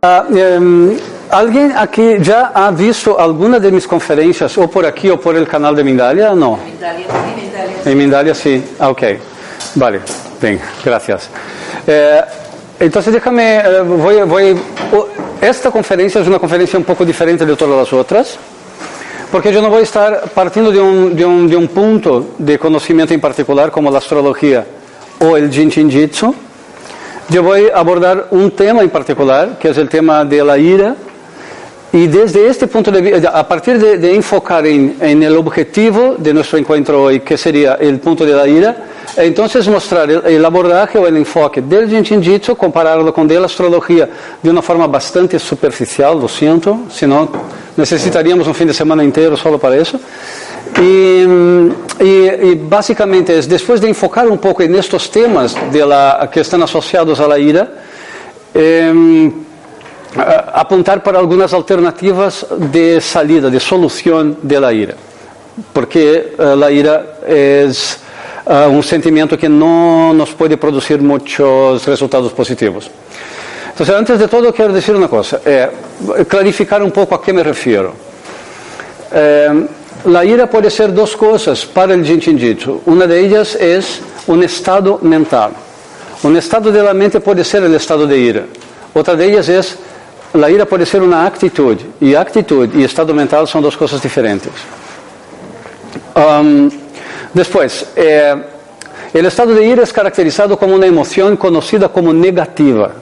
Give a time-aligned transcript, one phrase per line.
[0.00, 0.96] Ah, um,
[1.28, 5.44] alguém aqui já ha visto alguma de minhas conferências, ou por aqui ou por el
[5.44, 6.34] canal de Mindalia?
[6.34, 6.58] Não.
[7.84, 8.62] Em Mindalia, sim.
[8.78, 9.20] Ah, ok.
[9.74, 10.00] Vale.
[10.40, 11.28] Bem, graças.
[11.86, 12.24] Eh,
[12.80, 14.62] então, déjame, eh, voy, voy,
[14.92, 15.08] oh,
[15.40, 18.38] esta conferência é uma conferência um pouco diferente de todas as outras.
[19.30, 23.12] Porque eu não vou estar partindo de um, de um, de um ponto de conhecimento
[23.12, 24.66] em particular, como a astrologia
[25.20, 26.34] ou o Jinshin Jitsu.
[27.32, 30.96] Eu vou abordar um tema em particular, que é o tema da ira
[31.92, 36.34] y desde este punto de vista, a partir de, de enfocar en, en, objetivo de
[36.34, 38.76] nuestro encuentro hoy, que sería el punto de la ira,
[39.16, 43.48] entonces mostrar el, el abordaje o enfoque del Jinshin Jitsu, compararlo con de la
[44.42, 47.30] de una forma bastante superficial, lo siento, si no
[47.74, 49.98] necesitaríamos un fin de semana entero solo para eso.
[50.78, 51.22] Y,
[52.04, 56.62] y, y, básicamente es de enfocar un poco en estos temas de la, que están
[56.62, 57.66] asociados a la ira,
[58.52, 59.32] eh,
[60.16, 64.94] apuntar para algunas alternativas de salida, de solución de la ira.
[65.72, 67.98] Porque uh, ira es
[68.46, 72.90] uh, un sentimiento que no nos puede producir muchos resultados positivos.
[73.78, 75.68] Entonces, antes de todo, quiero decir una cosa, eh,
[76.26, 77.94] clarificar un poco a qué me refiero.
[79.12, 79.66] Eh,
[80.06, 82.82] la ira puede ser dos cosas para el Jinshin Jitsu.
[82.86, 85.52] Una de ellas es un estado mental.
[86.24, 88.42] Un estado de la mente puede ser el estado de ira.
[88.94, 89.78] Otra de ellas es
[90.34, 94.52] la ira puede ser una actitud, y actitud y estado mental son dos cosas diferentes.
[96.14, 96.70] Um,
[97.32, 98.34] después, eh,
[99.14, 102.92] el estado de ira es caracterizado como una emoción conocida como negativa.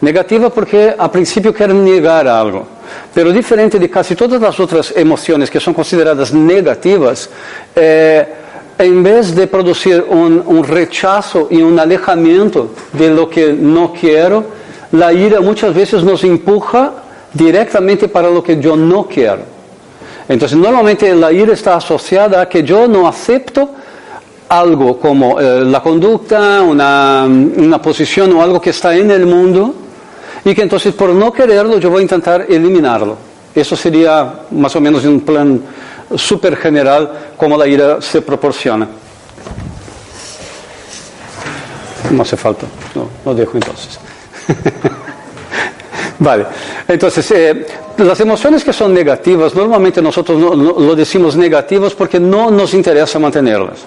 [0.00, 2.66] Negativa porque a principio quiere negar algo,
[3.14, 7.30] pero diferente de casi todas las otras emociones que son consideradas negativas,
[7.74, 8.26] eh,
[8.78, 14.44] en vez de producir un, un rechazo y un alejamiento de lo que no quiero,
[14.92, 16.92] la ira muchas veces nos empuja
[17.32, 19.42] directamente para lo que yo no quiero.
[20.28, 23.70] Entonces, normalmente la ira está asociada a que yo no acepto
[24.48, 29.74] algo como eh, la conducta, una, una, posición o algo que está en el mundo
[30.44, 33.16] y que entonces por no quererlo yo voy a intentar eliminarlo.
[33.54, 35.60] Eso sería más o menos en un plan
[36.14, 38.86] súper general como la ira se proporciona.
[42.10, 43.98] No hace falta, no, lo dejo entonces.
[46.18, 46.46] vale,
[46.88, 47.66] entonces, eh,
[47.98, 52.74] las emociones que son negativas, normalmente nosotros no, no, lo decimos negativas porque no nos
[52.74, 53.80] interesa mantenerlas.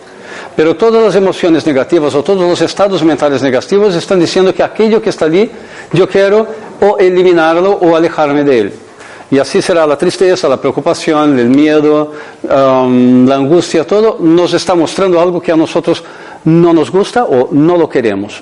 [0.56, 5.02] Pero todas las emociones negativas o todos los estados mentales negativos están diciendo que aquello
[5.02, 5.50] que está allí
[5.94, 6.48] yo quiero
[6.82, 8.74] o eliminarlo o alejarme de él.
[9.32, 14.74] Y así será la tristeza, la preocupación, el miedo, um, la angustia, todo nos está
[14.74, 16.04] mostrando algo que a nosotros
[16.46, 18.42] no nos gusta o no lo queremos.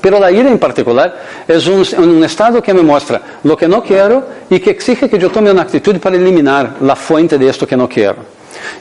[0.00, 1.14] Pero la ira en particular
[1.46, 5.30] es un, estado que me muestra lo que no quiero y que exige que yo
[5.30, 8.16] tome una actitud para eliminar la fuente de esto que no quiero.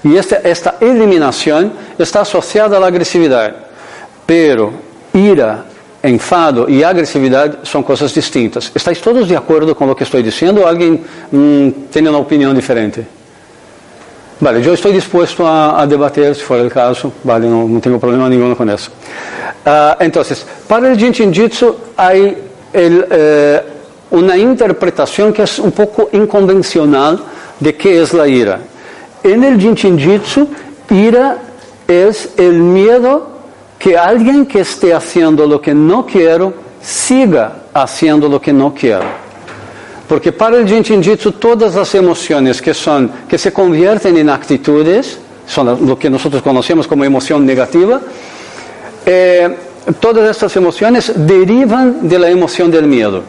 [0.04, 3.56] Y esta, esta eliminación está asociada a la agresividad.
[4.26, 4.72] Pero
[5.14, 5.66] ira,
[6.02, 8.72] enfado y agresividad son cosas distintas.
[8.74, 12.56] ¿Estáis todos de acuerdo con lo que estoy diciendo o alguien mmm, tiene una opinión
[12.56, 13.19] diferente?
[14.42, 18.00] Vale, yo estoy dispuesto a, a, debater si fuera el caso, vale, no, no tengo
[18.00, 18.90] problema ninguno con eso.
[19.66, 22.38] Uh, entonces, para el Jinshin Jitsu hay
[22.72, 23.62] eh,
[24.12, 27.20] una interpretación que es un poco inconvencional
[27.60, 28.60] de qué es la ira.
[29.24, 30.48] En el Jinshin Jitsu,
[30.90, 31.38] ira
[31.86, 33.28] es el miedo
[33.78, 39.29] que alguien que esté haciendo lo que no quiero siga haciendo lo que no quiero.
[40.10, 45.20] Porque para el Jinshin Jitsu todas las emociones que, son, que se convierten en actitudes,
[45.46, 48.02] son lo que nosotros conocemos como emoción negativa,
[49.06, 49.56] eh,
[50.00, 53.22] todas estas emociones derivan de la emoción del miedo.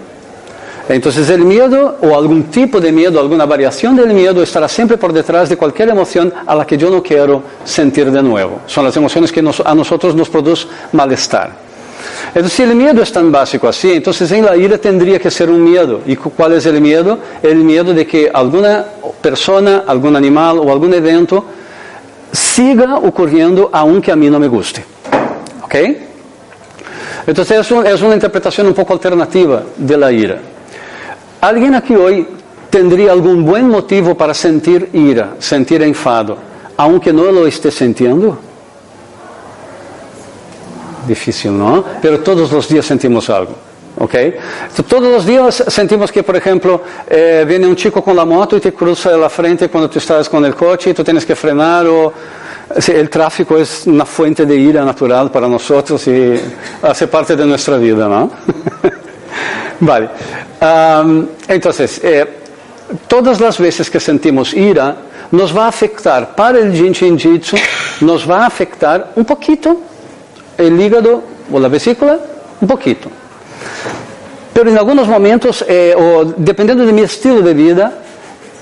[0.89, 5.13] Entonces el miedo o algún tipo de miedo, alguna variación del miedo estará siempre por
[5.13, 8.63] detrás de cualquier emoción a la que yo no quiero sentir de nuevo.
[8.67, 11.70] Son las emociones que a nosotros nos producen malestar.
[12.35, 15.63] Entonces, el miedo es tan básico así, entonces en la ira tendría que ser un
[15.63, 16.01] miedo.
[16.07, 17.19] ¿Y cuál es el miedo?
[17.43, 18.85] El miedo de que alguna
[19.21, 21.45] persona, algún animal o algún evento
[22.33, 24.85] siga ocurriendo aunque a mí no me guste.
[25.63, 25.75] ¿Ok?
[27.27, 30.39] Entonces es, un, es una interpretación un poco alternativa de la ira.
[31.41, 32.27] ¿Alguien aquí hoy
[32.69, 36.39] tendría algún buen motivo para sentir ira, sentir enfado,
[36.77, 38.39] aunque no lo esté sintiendo?
[41.07, 41.85] Difícil, ¿no?
[42.01, 43.55] Pero todos los días sentimos algo.
[43.99, 44.15] ¿Ok?
[44.89, 48.61] Todos los días sentimos que, por ejemplo, eh, viene un chico con la moto y
[48.61, 51.87] te cruza la frente cuando tú estás con el coche y tú tienes que frenar
[51.87, 52.13] o
[52.89, 56.41] el tráfico es una fuente de ira natural para nosotros y
[56.83, 58.31] hace parte de nuestra vida, ¿no?
[59.81, 60.09] vale.
[61.49, 62.27] entonces, eh,
[63.09, 64.97] todas las veces que sentimos ira,
[65.33, 67.57] nos va a afectar para el Jinshin Jitsu,
[68.03, 69.77] nos va a afectar un poquito
[70.59, 72.19] el hígado o la vesícula,
[72.61, 73.09] un poquito.
[74.53, 77.93] Pero en algunos momentos, eh, o dependiendo de estilo de vida,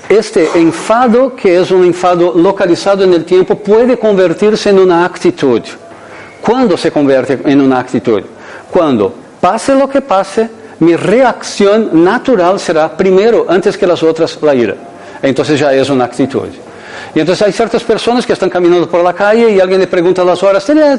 [0.07, 5.61] este enfado, que es un enfado localizado en el tiempo, puede convertirse en una actitud.
[6.41, 8.23] ¿Cuándo se convierte en una actitud?
[8.71, 10.49] Cuando pase lo que pase,
[10.79, 14.75] mi reacción natural será primero, antes que las otras, la ira.
[15.21, 16.47] Entonces ya es una actitud.
[17.15, 20.23] Y entonces hay ciertas personas que están caminando por la calle y alguien le pregunta
[20.23, 20.97] las horas, ¿tiene,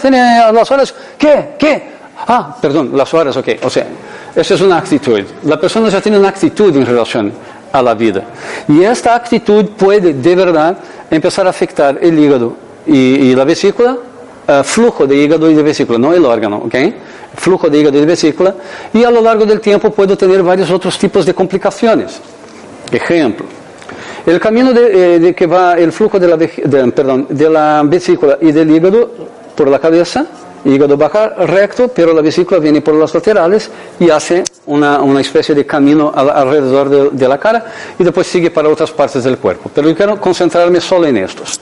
[0.53, 0.95] las horas?
[1.17, 1.51] ¿Qué?
[1.59, 1.83] ¿Qué?
[2.27, 3.49] Ah, perdón, las horas, ok.
[3.63, 3.87] O sea,
[4.35, 5.21] esa es una actitud.
[5.45, 7.33] La persona ya tiene una actitud en relación
[7.73, 8.23] a la vida.
[8.69, 10.77] Y esta actitud puede de verdad
[11.11, 12.55] empezar a afectar el hígado
[12.87, 13.97] y, la vesícula,
[14.49, 16.75] uh, flujo de hígado y de vesícula, no el órgano, ¿ok?
[17.37, 18.55] Flujo de hígado y de vesícula,
[18.93, 22.21] y a lo largo del tiempo puedo tener varios otros tipos de complicaciones.
[22.91, 23.47] Ejemplo,
[24.27, 28.53] el camino de, eh, de que va el flujo de la, de la vesícula y
[28.53, 29.11] del hígado
[29.55, 30.27] por la cabeza
[30.65, 35.55] hígado baja recto, pero la vesícula viene por las laterales y hace una, una especie
[35.55, 37.65] de camino alrededor de, de, la cara
[37.99, 39.71] y después sigue para otras partes del cuerpo.
[39.75, 41.61] Pero yo quiero concentrarme solo en estos.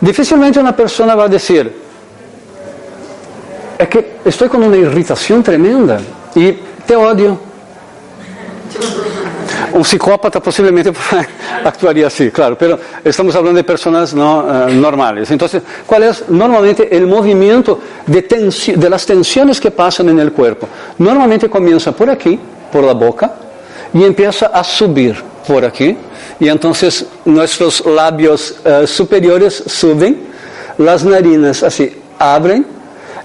[0.00, 1.72] Difícilmente una persona va a decir,
[3.78, 5.98] es que estoy con una irritación tremenda
[6.34, 6.52] y
[6.86, 7.38] te odio.
[9.72, 10.92] Un psicópata posiblemente
[11.64, 15.30] actuaría así, claro, pero estamos hablando de personas no, eh, normales.
[15.30, 18.22] Entonces, ¿cuál es normalmente el movimiento de,
[18.76, 20.68] de las tensiones que pasan en el cuerpo?
[20.98, 22.38] Normalmente comienza por aquí,
[22.72, 23.34] por la boca,
[23.92, 25.16] y empieza a subir
[25.46, 25.96] por aquí,
[26.38, 30.28] y entonces nuestros labios uh, superiores suben,
[30.76, 32.66] las narinas así abren,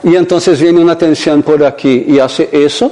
[0.03, 2.91] y entonces viene una tensión por aquí y hace eso,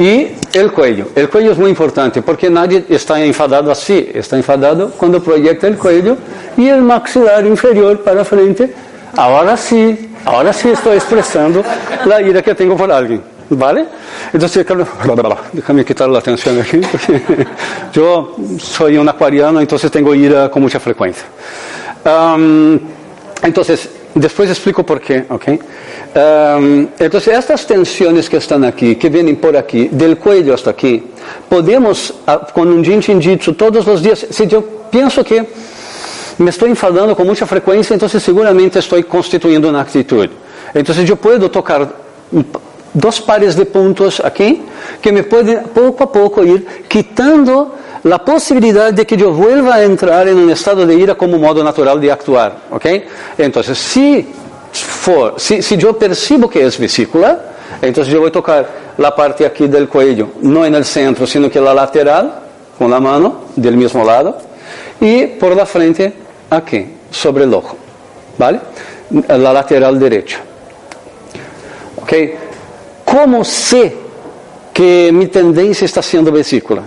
[0.00, 1.08] y el cuello.
[1.14, 4.10] El cuello es muy importante porque nadie está enfadado así.
[4.14, 6.16] Está enfadado cuando proyecta el cuello
[6.56, 8.72] y el maxilar inferior para frente.
[9.14, 11.62] Ahora sí, ahora sí estoy expresando
[12.06, 13.22] la ira que tengo por alguien.
[13.50, 13.84] ¿Vale?
[14.32, 14.64] Entonces,
[15.52, 17.46] déjame quitar la atención aquí, porque
[17.92, 21.24] yo soy un acuariano, entonces tengo ira con mucha frecuencia.
[23.42, 25.44] entonces, Después explico por qué, ¿ok?
[26.12, 31.04] Um, entonces, estas tensiones que están aquí, que vienen por aquí, del cuello hasta aquí,
[31.48, 35.46] podemos, ah, con un Jinshin Jitsu todos los días, si yo pienso que
[36.38, 40.28] me estoy enfadando con mucha frecuencia, entonces seguramente estoy constituyendo una actitud.
[40.74, 41.92] Entonces yo puedo tocar
[42.92, 44.62] dos pares de puntos aquí
[45.00, 49.82] que me pueden poco a poco ir quitando la posibilidad de que yo vuelva a
[49.82, 52.56] entrar en un estado de ira como modo natural de actuar.
[52.70, 52.86] ¿ok?
[53.36, 54.26] Entonces, si,
[54.72, 57.40] for, si, si yo percibo que es vesícula,
[57.82, 58.68] entonces yo voy a tocar
[58.98, 62.40] la parte aquí del cuello, no en el centro, sino que la lateral,
[62.78, 64.38] con la mano del mismo lado,
[65.00, 66.12] y por la frente
[66.50, 67.76] aquí, sobre el ojo.
[68.36, 68.60] ¿Vale?
[69.28, 70.40] La lateral derecha.
[72.00, 72.12] ¿Ok?
[73.04, 73.96] ¿Cómo sé
[74.72, 76.82] que mi tendencia está siendo vesícula?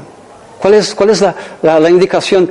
[0.60, 1.22] ¿Cuál es,
[1.62, 2.50] la, indicación?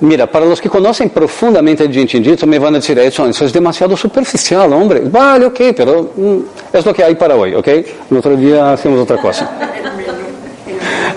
[0.00, 3.52] Mira, para los que conocen profundamente el Jitsu me van a decir, eso, eso es
[3.52, 5.02] demasiado superficial, hombre.
[5.04, 6.38] Vale, ok, pero mm,
[6.72, 7.68] es lo que hay para hoy, ok?
[7.68, 9.50] El otro día hacemos otra cosa.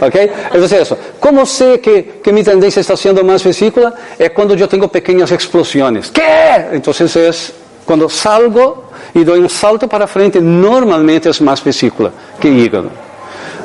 [0.01, 0.15] ¿Ok?
[0.53, 0.97] Entonces eso.
[1.19, 3.93] ¿Cómo sé que, que mi tendencia está siendo más vesícula?
[4.19, 6.11] Es cuando yo tengo pequeñas explosiones.
[6.11, 6.67] ¿Qué?
[6.73, 7.53] Entonces es
[7.85, 12.89] cuando salgo y doy un salto para frente, normalmente es más vesícula que hígado.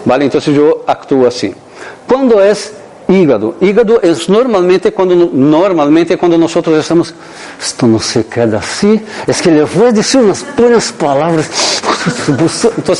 [0.05, 0.27] ¿Vale?
[0.27, 1.53] Entonces yo actúo así.
[2.07, 2.73] Cuando es
[3.09, 3.55] Hígado.
[3.61, 7.15] Hígado é normalmente quando normalmente quando nós estamos
[7.59, 11.49] isto não se queda assim, é que ele vai dizer umas poucas palavras.
[12.79, 12.95] Então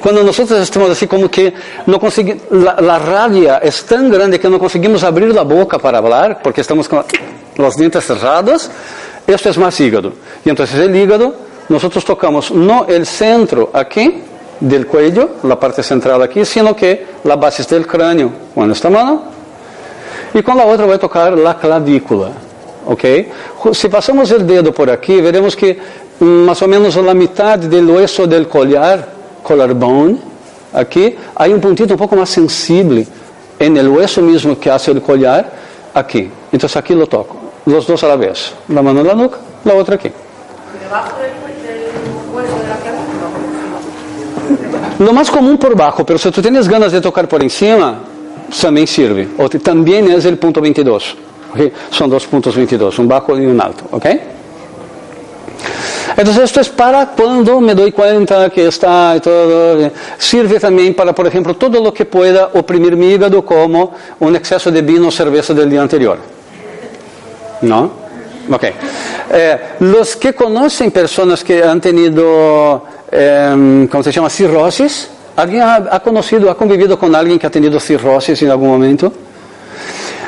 [0.00, 1.52] quando nós estamos assim como que
[1.86, 6.36] não conseguimos, a, a é tão grande que não conseguimos abrir a boca para falar,
[6.36, 7.02] porque estamos com
[7.58, 8.70] os dentes cerrados,
[9.28, 10.14] Isso é mais hígado.
[10.46, 11.34] E então, o hígado,
[11.68, 14.22] nós tocamos no el centro aqui,
[14.60, 19.22] del cuello, la parte central aquí, sino que la base del cráneo con esta mano
[20.34, 22.30] y con la otra voy a tocar la clavícula.
[22.86, 23.04] ¿ok?
[23.72, 25.78] Si pasamos el dedo por aquí, veremos que
[26.20, 29.08] más o menos la mitad del hueso del collar,
[29.42, 30.18] collarbone,
[30.72, 33.06] aquí, hay un puntito un poco más sensible
[33.58, 35.50] en el hueso mismo que hace el collar,
[35.94, 36.30] aquí.
[36.52, 37.36] Entonces aquí lo toco,
[37.66, 38.54] los dos a la vez.
[38.68, 40.10] La mano en la nuca, la otra aquí.
[40.82, 41.32] ¿Debajo del
[42.34, 42.78] hueso de la
[44.98, 48.00] lo más común por bajo, pero si tú tienes ganas de tocar por encima,
[48.60, 49.28] también sirve.
[49.38, 51.16] O también es el punto 22.
[51.52, 51.72] ¿okay?
[51.90, 53.84] Son dos puntos 22, un bajo y un alto.
[53.90, 54.06] ¿ok?
[56.16, 59.88] Entonces esto es para cuando me doy cuenta que está y todo.
[60.18, 64.70] Sirve también para, por ejemplo, todo lo que pueda oprimir mi hígado como un exceso
[64.72, 66.18] de vino o cerveza del día anterior.
[67.62, 67.92] ¿No?
[68.50, 68.64] Ok.
[69.30, 69.58] Eh,
[70.20, 74.30] que conocen personas que han tenido, eh, ¿cómo se llama?
[74.30, 75.08] Cirrosis.
[75.36, 79.12] ¿Alguien ha, conocido, ha convivido con alguien que ha tenido cirrosis en algún momento?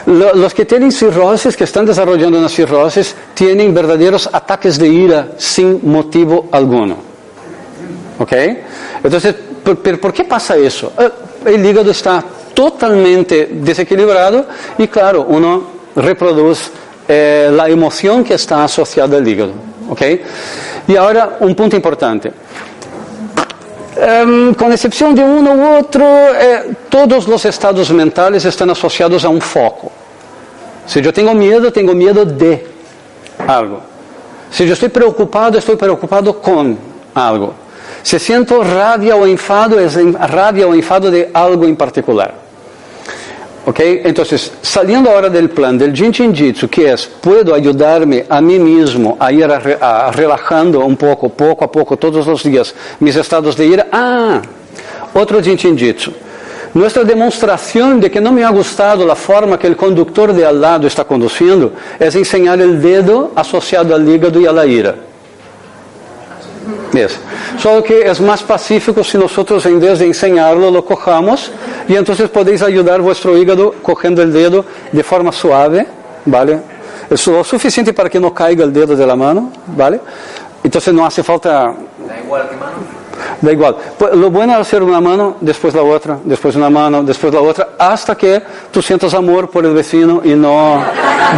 [0.06, 5.80] Los que tienen cirrosis, que están desarrollando una cirrosis, tienen verdaderos ataques de ira sin
[5.82, 6.96] motivo alguno.
[8.20, 8.32] ¿Ok?
[9.02, 9.34] Entonces,
[9.64, 10.92] ¿por, por qué pasa eso?
[10.96, 11.10] Eh,
[11.46, 12.22] el hígado está
[12.54, 14.46] totalmente desequilibrado
[14.78, 15.64] y claro, uno
[15.96, 16.70] reproduce
[17.08, 19.52] eh, la emoción que está asociada al hígado.
[19.88, 20.02] ¿Ok?
[20.86, 22.32] Y ahora un punto importante.
[24.00, 29.42] Um, excepción de uno u otro, eh, todos los estados mentales están asociados a un
[29.42, 29.92] foco.
[30.86, 32.66] Si yo tengo miedo, tengo miedo de
[33.46, 33.82] algo.
[34.50, 36.78] Si yo estoy preocupado, estoy preocupado con
[37.14, 37.52] algo.
[38.02, 42.39] Si siento rabia o enfado, es rabia o enfado de algo en particular.
[43.66, 43.80] ¿Ok?
[43.80, 49.16] Entonces, saliendo ahora del plan del Jin Jin que es, puedo ayudarme a mí mismo
[49.20, 53.66] a ir a, relajando un poco, poco a poco, todos los días, mis estados de
[53.66, 53.86] ira.
[53.92, 54.40] Ah,
[55.12, 55.96] otro Jin Jin.
[56.72, 60.60] Nuestra demostración de que no me ha gustado la forma que el conductor de al
[60.60, 64.94] lado está conduciendo es enseñar el dedo asociado al hígado a la ira.
[66.92, 67.18] Es.
[67.58, 71.50] Solo que es más pacífico si nosotros en vez de enseñarlo lo cojamos
[71.88, 75.86] y entonces podéis ayudar vuestro hígado cogiendo el dedo de forma suave,
[76.24, 76.60] ¿vale?
[77.08, 80.00] Es lo suficiente para que no caiga el dedo de la mano, ¿vale?
[80.62, 81.74] Entonces no hace falta...
[82.06, 83.00] Da igual mano.
[83.40, 83.76] Da igual.
[83.98, 87.40] Pues lo bueno es hacer una mano, después la otra, después una mano, después la
[87.40, 90.82] otra, hasta que tú sientas amor por el vecino y no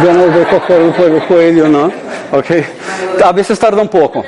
[0.03, 1.91] ganas de coger por el cuello, ¿no?
[2.33, 3.21] ¿Ok?
[3.23, 4.23] A veces tarda un poco.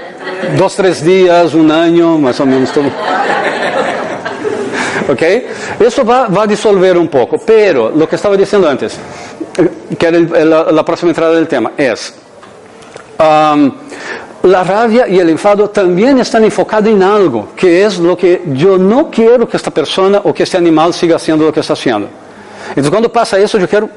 [0.58, 2.86] Dos, tres días, un año, más o menos todo.
[5.10, 5.22] ¿Ok?
[5.80, 8.98] Eso va, va a disolver un poco, pero lo que estaba diciendo antes,
[9.98, 12.14] que era el- la, la próxima entrada del tema, es...
[13.20, 13.72] um,
[14.44, 18.78] la rabia y el enfado también están enfocados en algo, que es lo que yo
[18.78, 22.08] no quiero que esta persona o que este animal siga haciendo lo que está haciendo.
[22.70, 23.90] Entonces, cuando pasa eso, yo quiero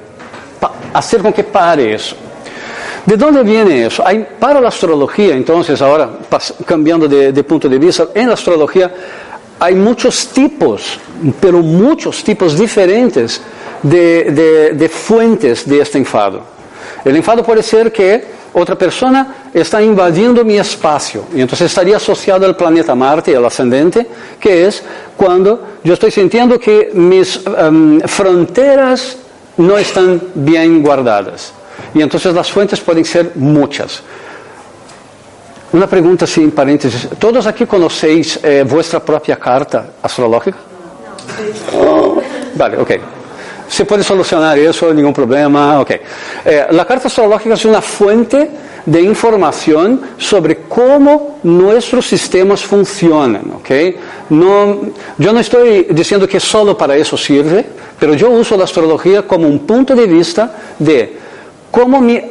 [0.94, 2.16] hacer con que pare eso.
[3.06, 4.04] ¿De dónde viene eso?
[4.38, 6.10] Para la astrología, entonces, ahora
[6.64, 8.92] cambiando de, punto de vista, en la astrología
[9.60, 10.98] hay muchos tipos,
[11.40, 13.40] pero muchos tipos diferentes
[13.82, 16.42] de, fuentes de este enfado.
[17.04, 22.46] El enfado puede ser que otra persona está invadiendo mi espacio y entonces estaría asociado
[22.46, 24.06] al planeta Marte al ascendente,
[24.40, 24.82] que es
[25.16, 29.16] cuando yo estoy sintiendo que mis em, fronteras
[29.56, 31.52] no están bien guardadas.
[31.94, 34.02] Y entonces las fuentes pueden ser muchas.
[35.72, 37.08] Una pregunta sin paréntesis.
[37.18, 40.56] ¿Todos aquí conocéis eh, vuestra propia carta astrológica?
[41.74, 42.20] Oh,
[42.54, 42.90] Vale, ok.
[43.68, 45.80] Se puede solucionar eso, ningún problema.
[45.80, 45.90] Ok.
[46.44, 48.50] Eh, la carta astrológica es una fuente
[48.84, 53.52] de información sobre cómo nuestros sistemas funcionan.
[53.56, 53.70] ok.
[54.30, 54.80] No,
[55.18, 57.64] yo no estoy diciendo que solo para eso sirve,
[58.00, 61.27] pero yo uso la astrología como un punto de vista de
[61.70, 62.22] como me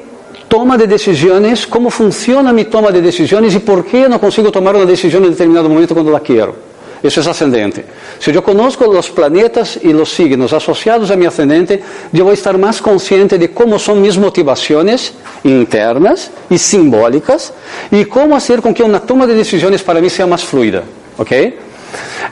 [0.49, 4.19] toma de decisões, como funciona a minha toma de decisões e por que eu não
[4.19, 6.55] consigo tomar uma decisão em determinado momento quando la quero.
[7.03, 7.85] Isso é ascendente.
[8.19, 11.79] Se eu conosco os planetas e os signos associados a minha ascendente,
[12.13, 15.13] eu vou estar mais consciente de como são minhas motivações
[15.45, 17.53] internas e simbólicas
[17.91, 20.85] e como fazer com que uma toma de decisões para mim seja mais fluida,
[21.17, 21.59] ok?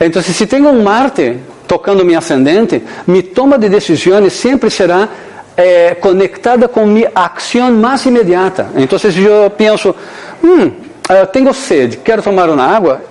[0.02, 5.08] Então, se tenho um Marte tocando meu ascendente, minha toma de decisões sempre será
[5.58, 8.68] é, conectada com minha ação mais imediata.
[8.76, 9.96] Então, se eu penso,
[10.44, 10.72] hum,
[11.08, 13.02] eh, tenho sede, quero tomar uma água,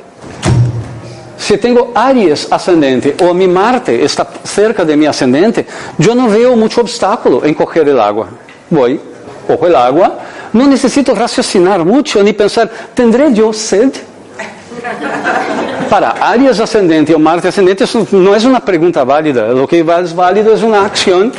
[1.38, 5.66] se tenho Aries ascendente ou minha Marte está cerca de mim ascendente,
[5.98, 8.28] eu não vejo muito obstáculo em correr el agua.
[8.70, 9.00] Voy,
[9.46, 10.18] cojo el agua,
[10.52, 14.00] não necessito raciocinar muito nem pensar, ¿tendré eu sede?
[15.88, 19.54] Para Aries ascendente ou Marte ascendente, isso não é uma pergunta válida.
[19.54, 21.30] O que é válido é uma ação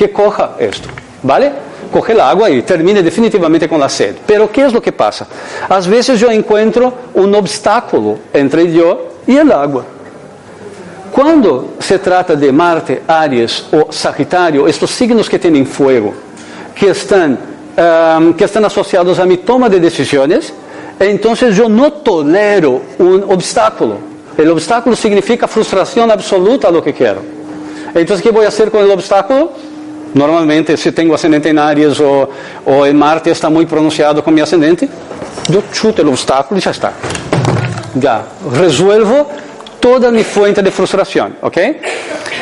[0.00, 0.88] que coja esto,
[1.22, 1.52] ¿vale?
[1.92, 4.16] Coge el agua y termine definitivamente con la sed.
[4.26, 5.26] Pero ¿qué es lo que pasa?
[5.68, 9.84] A veces yo encuentro un obstáculo entre yo y el agua.
[11.12, 16.14] Cuando se trata de Marte, Aries o Sagitario, estos signos que tienen fuego,
[16.74, 17.38] que están,
[17.76, 20.50] um, que están asociados a mi toma de decisiones,
[20.98, 23.98] entonces yo no tolero un obstáculo.
[24.38, 27.20] El obstáculo significa frustración absoluta a lo que quiero.
[27.94, 29.52] Entonces, ¿qué voy a hacer con el obstáculo?
[30.14, 32.32] Normalmente, se tenho ascendente em Aries ou,
[32.64, 34.88] ou em Marte, está muito pronunciado com meu ascendente,
[35.52, 36.92] eu chuto o obstáculo e já está.
[38.00, 39.26] Já resolvo
[39.80, 41.80] toda minha fonte de frustração, ok?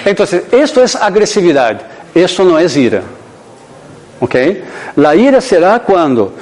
[0.07, 0.27] Então,
[0.63, 1.81] isto é agressividade,
[2.15, 3.05] isto não é ira,
[4.21, 4.65] ok?
[5.05, 6.33] A ira será quando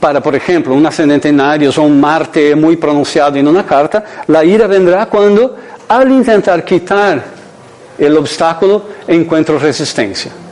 [0.00, 4.04] para, por exemplo, um ascendente em Aries ou um Marte muito pronunciado em uma carta,
[4.32, 5.52] a ira vendrá quando,
[5.88, 7.24] ao tentar quitar
[7.98, 10.45] o obstáculo, encontro resistência.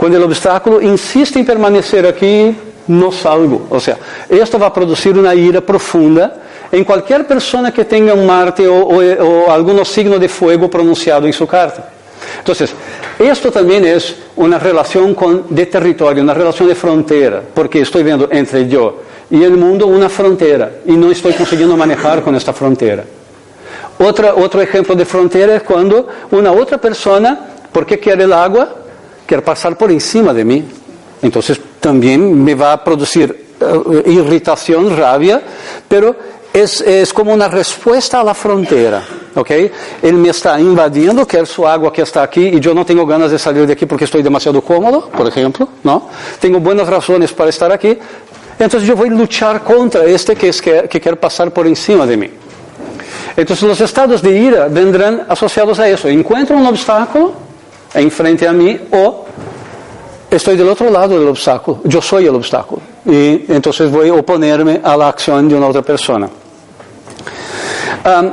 [0.00, 2.56] Quando o é obstáculo insiste em permanecer aqui,
[2.88, 3.66] não salgo.
[3.68, 3.98] Ou seja,
[4.30, 6.32] isto vai produzir uma ira profunda
[6.72, 11.28] em qualquer pessoa que tenha um Marte ou, ou, ou algum signo de fogo pronunciado
[11.28, 11.84] em sua carta.
[12.42, 12.54] Então,
[13.30, 13.98] isto também é
[14.34, 19.46] uma relação com, de território, uma relação de fronteira, porque estou vendo entre eu e
[19.46, 23.06] o mundo uma fronteira e não estou conseguindo manejar com esta fronteira.
[23.98, 27.38] Outra, outro exemplo de fronteira é quando uma outra pessoa,
[27.70, 28.79] porque quer água,
[29.30, 30.64] quiere pasar por encima de mí.
[31.22, 35.40] Entonces también me va a producir uh, irritación, rabia,
[35.86, 36.16] pero
[36.52, 39.04] es, es, como una respuesta a la frontera.
[39.36, 39.50] ¿ok?
[40.02, 43.30] Él me está invadiendo, quer su agua que está aquí y yo no tengo ganas
[43.30, 45.68] de salir de aquí porque estoy demasiado cómodo, por ejemplo.
[45.84, 46.08] ¿no?
[46.40, 47.96] Tengo buenas razones para estar aquí.
[48.58, 52.04] Entonces yo voy a luchar contra este que, es que, que quiere pasar por encima
[52.04, 52.30] de mí.
[53.36, 56.08] Entonces los estados de ira vendrán asociados a eso.
[56.08, 57.49] Encuentro un obstáculo
[57.94, 59.24] enfrente a mí o
[60.30, 61.80] estoy del otro lado del obstáculo.
[61.84, 62.82] Yo soy el obstáculo.
[63.04, 66.28] Y entonces voy a oponerme a la acción de una otra persona.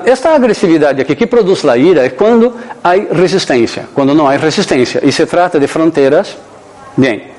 [0.05, 5.01] Esta agresividad aquí que produce la ira es cuando hay resistencia, cuando no hay resistencia
[5.03, 6.37] y se trata de fronteras,
[6.95, 7.31] bien.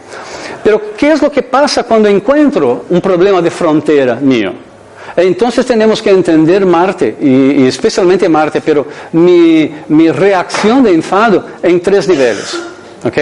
[0.63, 4.53] Pero ¿qué es lo que pasa cuando encuentro un problema de frontera mío?
[5.21, 11.81] Entonces tenemos que entender Marte, y, especialmente Marte, pero mi, mi, reacción de enfado en
[11.81, 12.57] tres niveles.
[13.05, 13.19] ¿ok?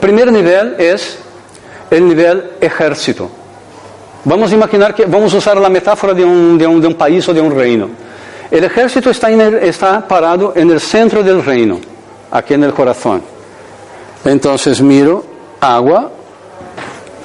[0.00, 1.16] Primer nivel es
[1.88, 3.30] el nivel ejército.
[4.24, 7.32] Vamos a imaginar que vamos a usar la metáfora de un, de un, país o
[7.32, 7.88] de un reino.
[8.50, 11.78] El ejército está, está parado en el centro del reino,
[12.32, 13.22] aquí en el corazón.
[14.24, 15.24] Entonces miro
[15.60, 16.10] agua,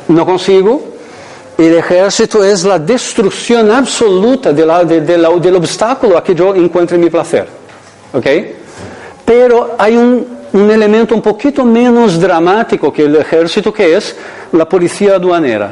[0.07, 0.92] no consigo,
[1.57, 6.33] el ejército es la destrucción absoluta de la, de, de la, del obstáculo a que
[6.33, 7.47] yo encuentre mi placer.
[8.13, 8.25] ¿Ok?
[9.25, 14.15] Pero hay un, un, elemento un poquito menos dramático que el ejército, que es
[14.51, 15.71] la policía aduanera,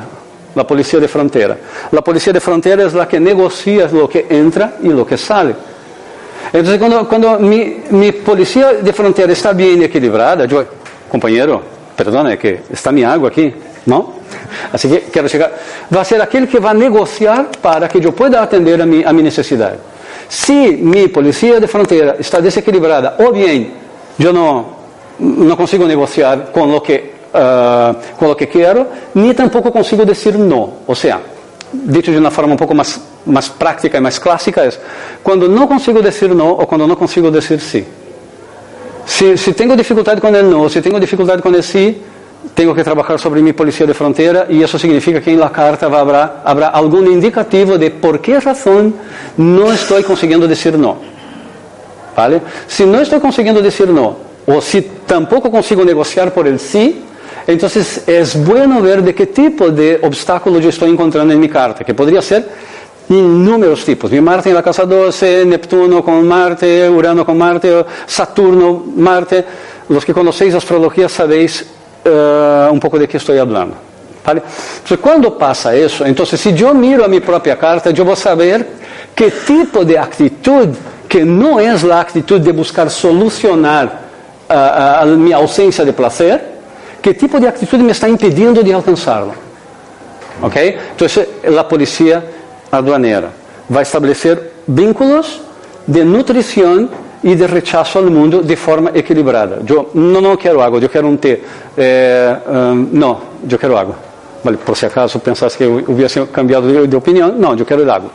[0.55, 1.57] la policía de frontera.
[1.91, 5.55] La policía de frontera es la que negocia lo que entra y lo que sale.
[6.53, 10.63] Entonces, cuando, cuando mi, mi policía de frontera está bien equilibrada, yo,
[11.09, 11.61] compañero,
[11.95, 13.53] perdona, que está mi agua aquí,
[13.85, 14.13] Não?
[14.71, 15.51] Assim que quero chegar.
[15.89, 19.25] Vai ser aquele que vai negociar para que eu possa atender a minha, a minha
[19.25, 19.77] necessidade.
[20.29, 23.73] Se minha polícia de fronteira está desequilibrada, ou bem
[24.19, 24.67] eu não,
[25.19, 26.93] não consigo negociar com ah, o que,
[27.33, 30.73] uh, com o que quero, nem tampouco consigo dizer não.
[30.87, 31.19] Ou seja,
[31.73, 34.69] dito de uma forma um pouco mais, mais prática e mais clássica, é
[35.23, 37.85] quando não consigo dizer não ou quando não consigo dizer sim.
[39.05, 41.97] Se, se tenho dificuldade com o não, se tenho dificuldade com o sim,
[42.53, 45.85] tengo que trabajar sobre mi policía de frontera y eso significa que en la carta
[45.85, 48.93] habrá, habrá algún indicativo de por qué razón
[49.37, 50.97] no estoy consiguiendo decir no.
[52.15, 52.41] ¿Vale?
[52.67, 57.03] Si no estoy consiguiendo decir no, o si tampoco consigo negociar por el sí,
[57.47, 61.83] entonces es bueno ver de qué tipo de obstáculo yo estoy encontrando en mi carta,
[61.83, 62.47] que podría ser
[63.09, 64.11] inúmeros tipos.
[64.11, 69.43] Mi Marte en la casa 12, Neptuno con Marte, Urano con Marte, Saturno, Marte.
[69.89, 71.65] Los que conocéis astrología sabéis
[72.05, 73.75] uh, un poco de qué estoy hablando.
[74.25, 74.43] ¿Vale?
[74.75, 78.67] Entonces, cuando pasa eso, entonces si yo miro a mi propia carta, voy a saber
[79.15, 80.69] qué tipo de actitud,
[81.07, 83.99] que no es la actitud de buscar solucionar
[84.49, 86.51] uh, uh, mi ausencia de placer,
[87.01, 89.33] qué tipo de actitud me está impidiendo de alcanzarlo.
[90.41, 90.55] ¿Ok?
[90.55, 92.23] Entonces, la policía
[92.69, 93.29] aduanera
[93.73, 95.41] va a establecer vínculos
[95.87, 96.89] de nutrición
[97.23, 99.61] e de rechazo ao mundo de forma equilibrada.
[99.67, 101.39] Eu não quero água, eu quero eh, um té.
[101.77, 103.95] É, um, não, eu quero água.
[104.43, 108.09] Vale, por se acaso pensasse que eu hubiesse cambiado de opinião, não, eu quero água.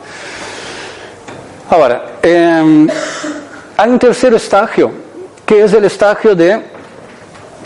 [1.69, 2.61] Agora, é,
[3.77, 4.93] há um terceiro estágio,
[5.45, 6.59] que é o estágio de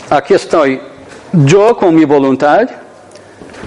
[0.08, 0.64] aqui estou
[1.32, 2.72] eu com minha vontade,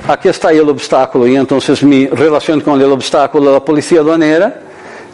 [0.07, 4.64] aqui está o obstáculo, e então me relaciono com o obstáculo da polícia aduaneira,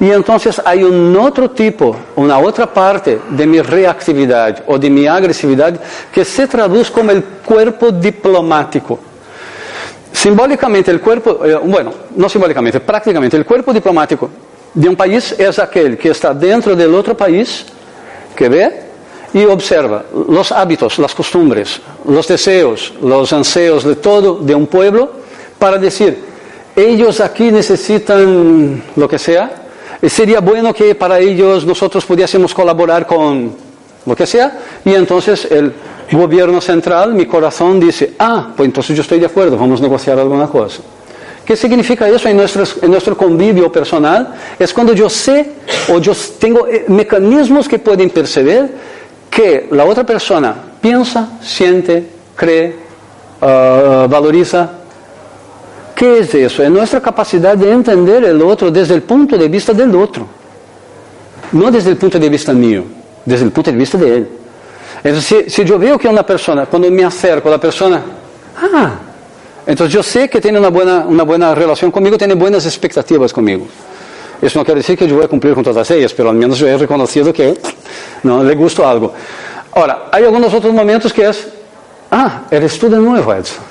[0.01, 5.05] y entonces hay un otro tipo, una otra parte de mi reactividad o de mi
[5.05, 5.79] agresividad
[6.11, 8.97] que se traduce como el cuerpo diplomático.
[10.11, 14.27] Simbólicamente el cuerpo, eh, bueno, no simbólicamente, prácticamente el cuerpo diplomático
[14.73, 17.63] de un país es aquel que está dentro del otro país,
[18.35, 18.81] que ve
[19.35, 25.11] y observa los hábitos, las costumbres, los deseos, los anseos de todo de un pueblo
[25.59, 26.23] para decir,
[26.75, 29.61] ellos aquí necesitan lo que sea,
[30.09, 33.53] sería bueno que para ellos nosotros pudiésemos colaborar con
[34.05, 35.73] lo que sea, y entonces el
[36.11, 40.19] gobierno central, mi corazón dice, ah, pues entonces yo estoy de acuerdo, vamos a negociar
[40.19, 40.81] alguna cosa.
[41.45, 44.35] ¿Qué significa eso en, en nuestro convivio personal?
[44.59, 45.53] Es cuando yo sé
[45.93, 48.69] o yo tengo eh, mecanismos que pueden percibir
[49.29, 52.75] que la otra persona piensa, siente, cree,
[53.41, 54.80] ah, valoriza.
[56.01, 56.63] ¿Qué es eso?
[56.63, 60.25] Es nuestra capacidad de entender el otro desde el punto de vista del otro,
[61.51, 62.83] no desde el punto de vista mío,
[63.23, 64.27] desde el punto de vista de él.
[65.03, 68.01] Entonces, si, yo veo que una persona, cuando me acerco a la persona,
[68.57, 68.93] ah,
[69.63, 73.67] entonces yo sé que tiene una buena, una buena relación conmigo, tiene buenas expectativas conmigo.
[74.41, 76.57] Eso no quiere decir que yo voy a cumplir con todas ellas, pero al menos
[76.57, 77.59] yo he reconocido que
[78.23, 79.13] no le gustó algo.
[79.73, 81.47] Ahora, hay algunos otros momentos que es,
[82.09, 83.70] ah, eres tú de nuevo, Edson.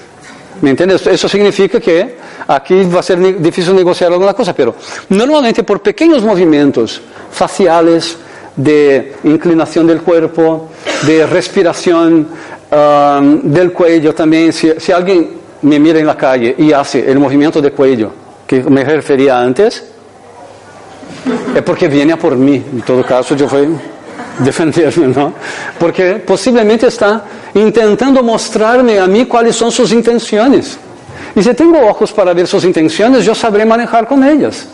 [0.61, 1.07] ¿Me entiendes?
[1.07, 4.75] Eso significa que aquí va a ser difícil negociar alguna cosa, pero
[5.09, 8.19] normalmente por pequeños movimientos faciales,
[8.57, 10.71] de inclinación del cuerpo,
[11.07, 12.29] de respiración
[12.71, 14.53] um, del cuello también.
[14.53, 15.31] Si, si, alguien
[15.63, 18.13] me mira en la calle y hace el movimiento de cuello
[18.47, 19.85] que me refería antes,
[21.55, 22.63] es porque viene a por mí.
[22.73, 24.00] En todo caso, yo a
[24.45, 25.35] defender-me, não?
[25.79, 27.23] Porque possivelmente está
[27.73, 30.79] tentando mostrar-me a mim quais são suas intenções.
[31.37, 34.67] E se tenho olhos para ver suas intenções, eu sabrei manejar com elas.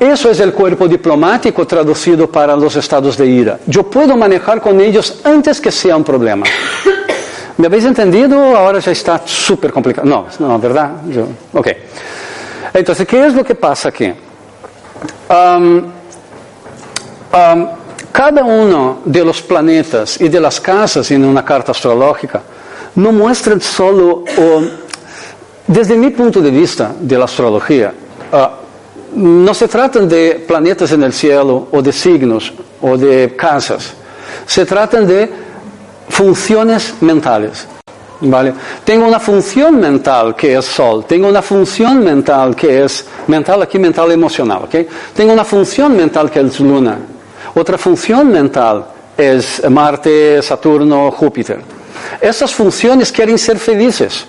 [0.00, 3.60] Isso é o corpo diplomático traduzido para os estados de ira.
[3.70, 6.46] Eu posso manejar com eles antes que seja um problema.
[7.58, 8.34] Me habéis entendido?
[8.34, 10.06] Agora já está super complicado.
[10.06, 10.92] Não, não, é verdade?
[11.14, 11.76] Eu, ok.
[12.74, 14.14] Então, o que é o que passa aqui?
[15.28, 15.90] Um,
[17.34, 17.79] um,
[18.12, 22.42] cada uno de los planetas y de las casas en una carta astrológica
[22.96, 24.24] no muestran solo,
[25.66, 27.92] desde mi punto de vista de la astrología,
[28.32, 28.60] uh,
[29.16, 33.94] no se tratan de planetas en el cielo o de signos o de casas.
[34.46, 35.30] Se tratan de
[36.08, 37.66] funciones mentales.
[38.22, 38.52] ¿Vale?
[38.84, 43.78] Tengo una función mental que es Sol, tengo una función mental que es mental aquí,
[43.78, 44.64] mental emocional.
[44.64, 44.86] ¿okay?
[45.14, 46.98] Tengo una función mental que es Luna,
[47.54, 48.86] otra función mental
[49.16, 51.60] es Marte, Saturno, Júpiter.
[52.20, 54.26] Esas funciones quieren ser felices.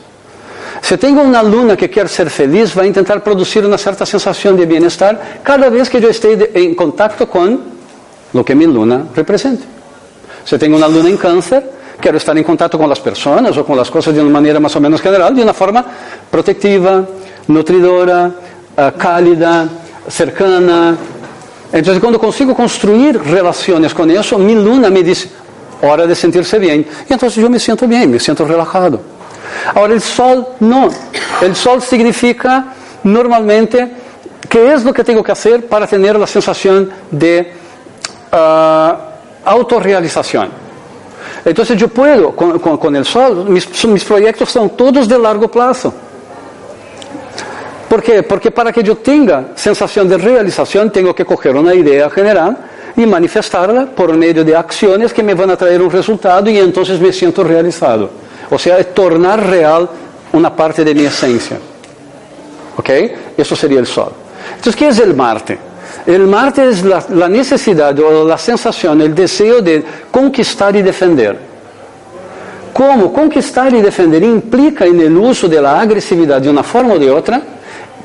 [0.82, 4.58] Si tengo una luna que quiere ser feliz, va a intentar producir una cierta sensación
[4.58, 7.62] de bienestar cada vez que yo esté en contacto con
[8.34, 9.66] lo que mi luna representa.
[10.44, 13.78] Si tengo una luna en cáncer, quiero estar en contacto con las personas o con
[13.78, 15.86] las cosas de una manera más o menos general, de una forma
[16.30, 17.06] protectiva,
[17.48, 18.32] nutridora,
[18.76, 19.68] uh, cálida,
[20.08, 20.98] cercana.
[21.74, 25.28] Então, quando consigo construir relações com isso, minha luna me diz:
[25.82, 26.86] hora de sentir-se bem.
[27.10, 29.00] E então eu me sinto bem, me sinto relajado.
[29.68, 30.88] Agora, o sol não.
[30.88, 32.66] O sol significa
[33.04, 33.88] normalmente
[34.50, 37.46] que é o que tenho que fazer para ter a sensação de
[38.32, 40.50] ah, uh, autorrealização.
[41.46, 43.66] Então, eu posso, com, com, com o sol, mis,
[44.04, 45.94] projetos são todos de largo prazo.
[47.92, 48.24] ¿Por qué?
[48.24, 52.58] Porque para que yo tenga sensación de realización tengo que coger una idea general
[52.96, 57.02] y manifestarla por medio de acciones que me van a traer un resultado y entonces
[57.02, 58.10] me siento realizado.
[58.50, 59.90] O sea, es tornar real
[60.32, 61.58] una parte de mi esencia.
[62.78, 62.90] ¿Ok?
[63.36, 64.14] Eso sería el Sol.
[64.52, 65.58] Entonces, ¿qué es el Marte?
[66.06, 71.38] El Marte es la, la necesidad o la sensación, el deseo de conquistar y defender.
[72.72, 77.12] ¿Cómo conquistar y defender implica el uso de la agresividad de una forma o de
[77.12, 77.42] otra?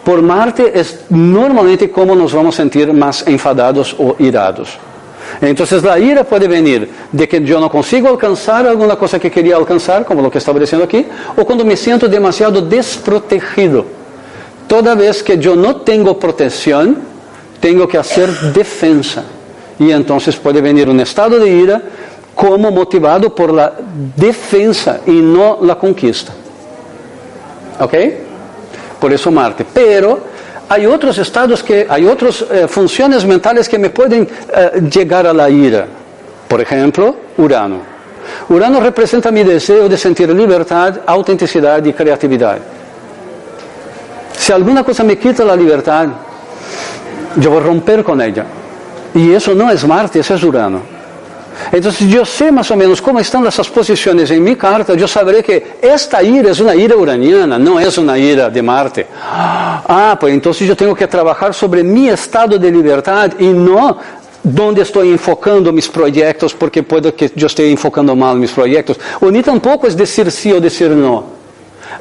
[0.06, 4.78] Por Marte es normalmente como nos vamos a sentir más enfadados o irados.
[5.40, 9.56] Entonces la ira puede venir de que yo no consigo alcanzar alguna cosa que quería
[9.56, 11.04] alcanzar, como lo que estaba diciendo aquí,
[11.36, 13.84] o cuando me siento demasiado desprotegido.
[14.68, 16.98] Toda vez que yo no tengo protección,
[17.58, 19.24] tengo que hacer defensa.
[19.76, 21.82] Y entonces puede venir un estado de ira
[22.32, 23.72] como motivado por la
[24.14, 26.32] defensa y no la conquista.
[27.80, 28.25] ¿Ok?
[29.00, 29.66] Por eso Marte.
[29.72, 30.20] Pero
[30.68, 35.32] hay otros estados que, hay otras eh, funciones mentales que me pueden eh, llegar a
[35.32, 35.86] la ira.
[36.48, 37.80] Por ejemplo, Urano.
[38.48, 42.58] Urano representa mi deseo de sentir libertad, autenticidad y creatividad.
[44.36, 46.08] Si alguna cosa me quita la libertad,
[47.36, 48.44] yo voy a romper con ella.
[49.14, 50.95] Y eso no es Marte, eso es Urano.
[51.72, 55.42] Entonces yo sé más o menos cómo están esas posiciones en mi carta, yo sabré
[55.42, 59.06] que esta ira es una ira uraniana, no es una ira de Marte.
[59.12, 63.98] Ah, pues entonces yo tengo que trabajar sobre mi estado de libertad y no
[64.42, 68.98] donde estoy enfocando mis proyectos, porque puede que yo esté enfocando mal mis proyectos.
[69.20, 71.36] O ni tampoco es decir sí o decir no.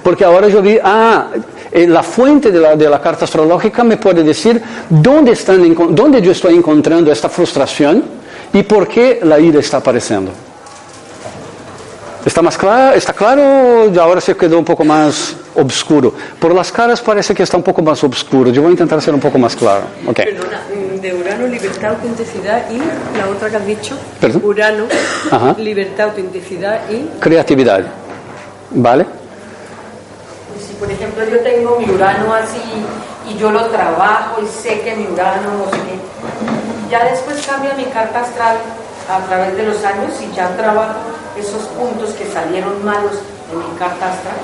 [0.03, 1.27] Porque ahora yo vi, ah,
[1.71, 8.03] la, de la carta astrológica me decir dónde, están, dónde yo estoy encontrando esta frustración
[8.55, 10.31] y por qué la ira está apareciendo.
[12.25, 12.95] ¿Está más claro?
[12.95, 13.91] ¿Está claro?
[14.01, 16.13] Ahora se quedó un poco más obscuro.
[16.39, 18.49] Por las caras parece que está un poco más obscuro.
[18.51, 19.83] Yo voy a intentar ser un poco más claro.
[20.07, 20.33] Okay.
[20.33, 20.61] Perdona,
[21.01, 22.77] de Urano, libertad, autenticidad y
[23.17, 23.97] la otra que has dicho.
[24.21, 24.41] ¿Perdón?
[24.45, 24.85] Urano,
[25.29, 25.55] Ajá.
[25.59, 27.19] libertad, autenticidad y...
[27.19, 27.85] Creatividad.
[28.71, 29.05] ¿Vale?
[30.65, 32.61] Si por ejemplo yo tengo mi Urano así
[33.29, 37.73] y yo lo trabajo y sé que mi Urano no sé qué, ya después cambia
[37.75, 38.57] mi carta astral
[39.09, 40.99] a través de los años y ya trabajo
[41.37, 43.13] esos puntos que salieron malos
[43.51, 44.35] en mi carta astral.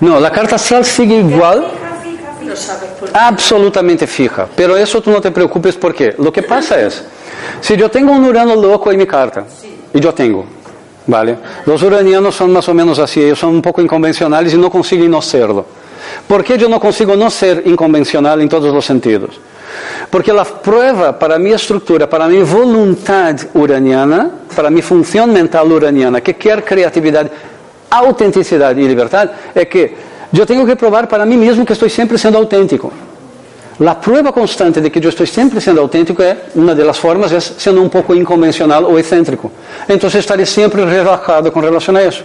[0.00, 1.66] No, la carta astral sigue igual.
[2.02, 3.26] Fija, fija, fija.
[3.26, 4.48] Absolutamente fija.
[4.54, 7.04] Pero eso tú no te preocupes porque lo que pasa es,
[7.60, 9.44] si yo tengo un urano loco en mi carta,
[9.94, 10.44] y yo tengo,
[11.06, 11.38] ¿vale?
[11.66, 15.10] Los uranianos son más o menos así, ellos son un poco inconvencionales y no consiguen
[15.10, 15.64] no serlo.
[16.26, 19.38] ¿Por qué yo no consigo no ser inconvencional en todos los sentidos?
[20.10, 26.20] Porque a prova para minha estrutura, para minha vontade uraniana, para minha função mental uraniana,
[26.20, 27.30] que quer criatividade,
[27.90, 29.92] autenticidade e liberdade, é que
[30.32, 32.92] eu tenho que provar para mim mesmo que estou sempre sendo autêntico.
[33.84, 37.40] A prova constante de que eu estou sempre sendo autêntico é, uma das formas, é
[37.40, 39.50] sendo um pouco inconvencional ou excêntrico.
[39.88, 42.24] Então, estarei sempre relajado com relação a isso.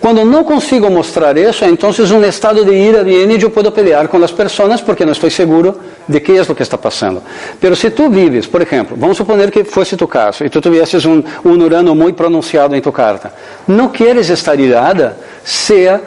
[0.00, 4.22] Quando não consigo mostrar isso, então um estado de ira de eu posso pelear com
[4.22, 7.22] as pessoas porque não estou seguro de que é o que está passando.
[7.60, 11.04] Mas se tu vives, por exemplo, vamos suponer que fosse tu caso e tu tivesses
[11.04, 13.32] um, um urano muito pronunciado em tu carta,
[13.66, 16.00] não queres estar irada, seja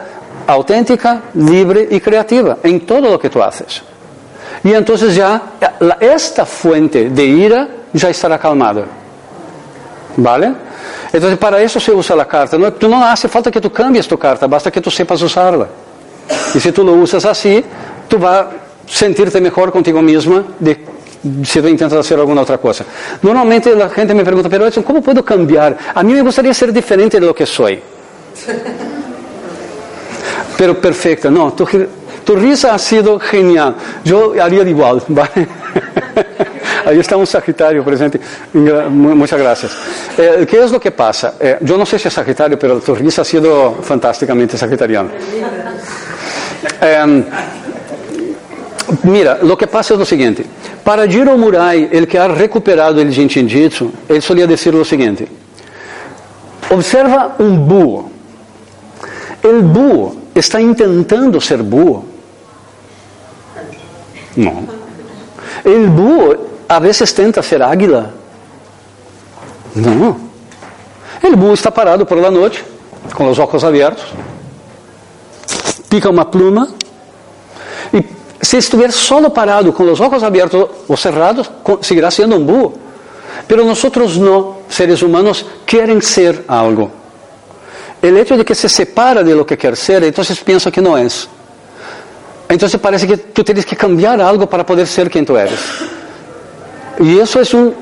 [0.46, 3.82] autêntica, livre e criativa em todo o que tu haces.
[4.64, 5.40] E então já
[6.00, 8.86] esta fuente de ira já estará calmada.
[10.16, 10.54] Vale?
[11.12, 12.56] Entonces para eso se usa la carta.
[12.56, 15.66] No, tú no hace falta que tú cambies tu carta, basta que tú sepas usarla.
[16.54, 17.62] Y si tú lo usas así,
[18.08, 18.50] tú vas a
[18.86, 20.84] sentirte mejor contigo misma de
[21.44, 22.84] si tú intentas hacer alguna otra cosa.
[23.20, 25.76] Normalmente la gente me pregunta, pero Edson, ¿cómo puedo cambiar?
[25.94, 27.80] A mí me gustaría ser diferente de lo que soy.
[30.56, 31.66] Pero perfecta, no, tu,
[32.24, 33.74] tu risa ha sido genial.
[34.04, 35.48] Yo haría igual, ¿vale?
[36.84, 38.20] Ahí está un Sagitario presente.
[38.52, 39.72] Muchas gracias.
[40.18, 41.34] Eh, ¿Qué es lo que pasa?
[41.38, 45.10] Eh, yo no sé si es Sagitario, pero tu risa ha sido fantásticamente sagitariana.
[46.80, 47.24] Em,
[49.04, 50.44] mira, lo que pasa es lo siguiente.
[50.84, 55.28] Para Jiro Murai, el que ha recuperado el Jinshin Jitsu, él solía decir lo siguiente.
[56.70, 58.10] Observa un búho.
[59.42, 62.04] El búho está intentando ser búho.
[64.36, 64.62] No.
[65.64, 68.10] El búho a veces tenta ser águila.
[69.74, 70.16] No.
[71.22, 72.62] El búho está parado por la noche,
[73.16, 74.06] con los ojos abiertos,
[75.88, 76.68] pica uma pluma
[77.92, 78.04] y
[78.40, 82.72] si estuviera solo parado, con los ojos abiertos o cerrados, seguirá siendo un búho.
[83.46, 86.90] Pero nosotros no, seres humanos, quieren ser algo.
[88.00, 90.98] El hecho de que se separa de lo que quiere ser, entonces piensa que no
[90.98, 91.28] es.
[92.48, 95.60] Entonces parece que tú tienes que cambiar algo para poder ser quien tú eres.
[97.02, 97.74] Y eso es un...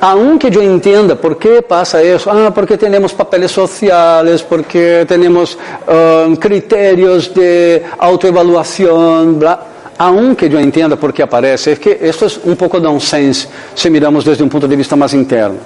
[0.00, 6.36] Aunque yo entienda por qué pasa eso, ah, porque tenemos papeles sociales, porque tenemos um,
[6.36, 9.60] criterios de autoevaluación, bla,
[9.98, 14.24] aunque yo entienda por qué aparece, es que esto es un poco nonsense si miramos
[14.24, 15.58] desde un punto de vista más interno.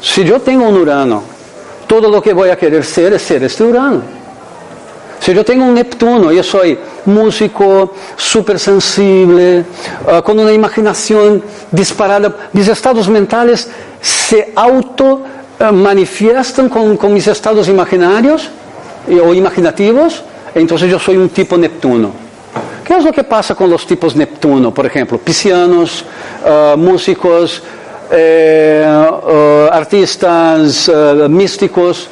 [0.00, 1.22] Si yo tengo un Urano,
[1.86, 4.02] todo lo que voy a querer ser es ser este Urano.
[5.20, 6.76] Si yo tengo un Neptuno, yo soy
[7.08, 9.64] músico, súper sensible,
[10.06, 13.68] ah, con una imaginación disparada, mis estados mentales
[14.00, 15.22] se auto
[15.58, 18.48] ah, manifiestan con, con mis estados imaginarios
[19.08, 20.22] eh, o imaginativos,
[20.54, 22.12] entonces yo soy un tipo Neptuno.
[22.84, 25.18] ¿Qué es lo que pasa con los tipos Neptuno, por ejemplo?
[25.18, 26.04] Piscianos,
[26.44, 27.62] ah, músicos,
[28.10, 28.86] eh,
[29.70, 30.90] artistas,
[31.28, 32.08] místicos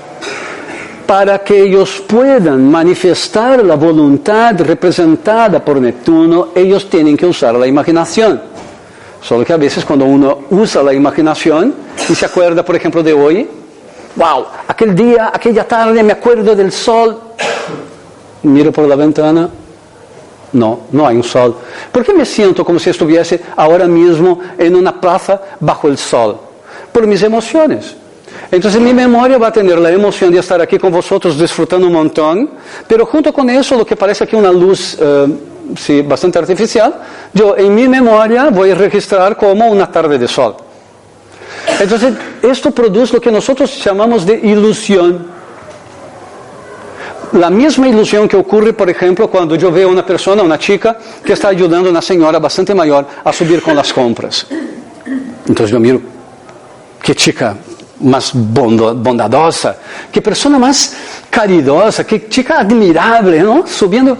[1.06, 7.66] para que ellos puedan manifestar la voluntad representada por Neptuno, ellos tienen que usar la
[7.66, 8.40] imaginación.
[9.22, 11.74] Solo que a veces cuando uno usa la imaginación
[12.08, 13.48] y se acuerda, por ejemplo, de hoy,
[14.16, 17.20] wow, aquel día, aquella tarde me acuerdo del sol,
[18.42, 19.48] miro por la ventana,
[20.52, 21.56] no, no hay un sol.
[21.92, 26.38] ¿Por qué me siento como si estuviese ahora mismo en una plaza bajo el sol?
[26.92, 27.94] Por mis emociones.
[28.51, 31.92] Entonces mi memoria va a tener la emoción de estar aquí con vosotros disfrutando un
[31.92, 32.51] montón,
[32.87, 35.27] pero junto con eso lo que parece aquí una luz eh,
[35.77, 36.94] sí, bastante artificial,
[37.33, 40.57] yo en mi memoria voy a registrar como una tarde de sol.
[41.81, 45.35] Entonces esto produce lo que nosotros llamamos de ilusión.
[47.33, 51.33] La misma ilusión que ocurre, por ejemplo, cuando yo veo una persona, una chica, que
[51.33, 54.46] está ayudando a una señora bastante mayor a subir con las compras.
[55.46, 56.01] Entonces yo miro,
[57.03, 57.57] qué chica
[58.00, 59.76] bondo- bondadosa,
[60.12, 60.94] qué persona más
[61.30, 63.66] caridosa, qué chica admirable, ¿no?
[63.66, 64.16] Subiendo.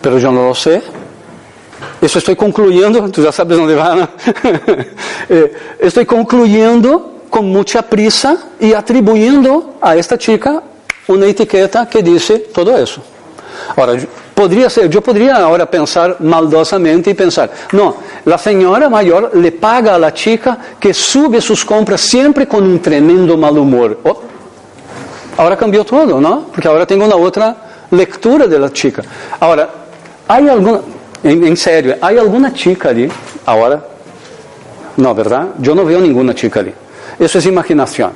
[0.00, 0.82] Pero yo no lo sé.
[2.00, 4.08] Eso estoy concluyendo, tú ya sabes dónde va, ¿no?
[5.28, 10.60] Eh, estoy concluyendo con mucha prisa y atribuyendo a esta chica
[11.06, 13.00] una etiqueta que dice todo eso.
[13.76, 14.00] Ora,
[14.34, 17.96] poderia ser, eu poderia agora pensar maldosamente e pensar, não,
[18.26, 23.36] a senhora maior le paga à chica que sube suas compras sempre com um tremendo
[23.36, 23.98] mal humor.
[24.04, 24.16] Oh,
[25.36, 26.42] agora cambiou tudo, não?
[26.44, 27.56] Porque agora tenho uma outra
[27.90, 29.04] leitura da chica.
[29.40, 29.68] Agora,
[30.28, 30.82] há alguma,
[31.24, 33.10] em, em sério, há alguma chica ali?
[33.46, 33.84] Agora,
[34.96, 35.48] não, verdade?
[35.62, 36.74] Eu não vejo nenhuma chica ali.
[37.18, 38.12] Isso é imaginação.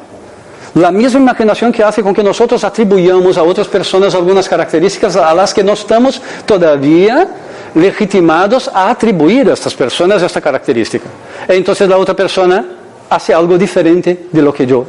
[0.75, 5.33] La misma imaginación que hace con que nosotros atribuyamos a otras personas algunas características a
[5.33, 7.29] las que no estamos todavía
[7.75, 11.07] legitimados a atribuir a estas personas esta característica.
[11.47, 12.65] Entonces la otra persona
[13.09, 14.85] hace algo diferente de lo que yo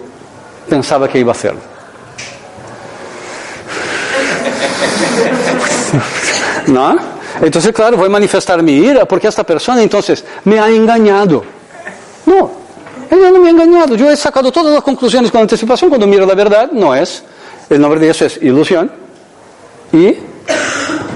[0.68, 1.54] pensaba que iba a hacer.
[6.68, 6.96] ¿No?
[7.42, 11.44] Entonces, claro, voy a manifestar mi ira porque esta persona entonces me ha engañado.
[12.26, 12.65] No,
[13.10, 13.96] ella no me ha engañado.
[13.96, 15.90] Yo he sacado todas las conclusiones con anticipación.
[15.90, 17.24] Cuando miro la verdad, no es.
[17.70, 18.92] El nombre de eso es ilusión
[19.92, 20.16] y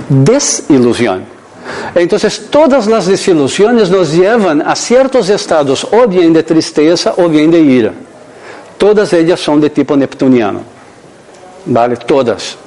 [0.09, 1.23] desilusión.
[1.93, 7.51] Entonces, todas las desilusiones nos llevan a ciertos estados, o bien de tristeza o bien
[7.51, 7.93] de ira.
[8.77, 10.61] Todas ellas son de tipo neptuniano.
[11.65, 11.97] ¿Vale?
[11.97, 12.57] Todas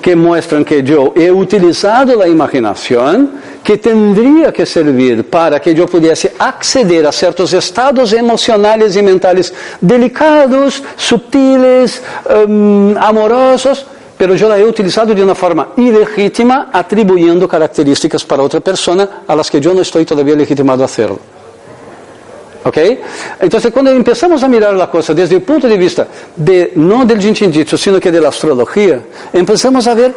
[0.00, 3.30] que mostram que eu he utilizado a imaginação
[3.62, 9.52] que tendria que servir para que eu pudesse acceder a certos estados emocionais e mentais
[9.82, 12.00] delicados, sutiles,
[12.48, 13.84] um, amorosos,
[14.16, 19.34] pero eu la he utilizado de uma forma ilegítima, atribuindo características para outra pessoa a
[19.34, 21.35] las que eu não estou todavía legitimado a fazer.
[22.66, 22.78] ¿Ok?
[23.40, 27.20] Entonces, cuando empezamos a mirar la cosa desde el punto de vista de, no del
[27.20, 28.30] Jinshinjitsu, sino que de la
[29.32, 30.12] empezamos a ver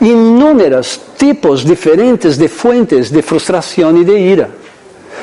[0.00, 4.48] inúmeros tipos diferentes de fuentes de frustración y de ira.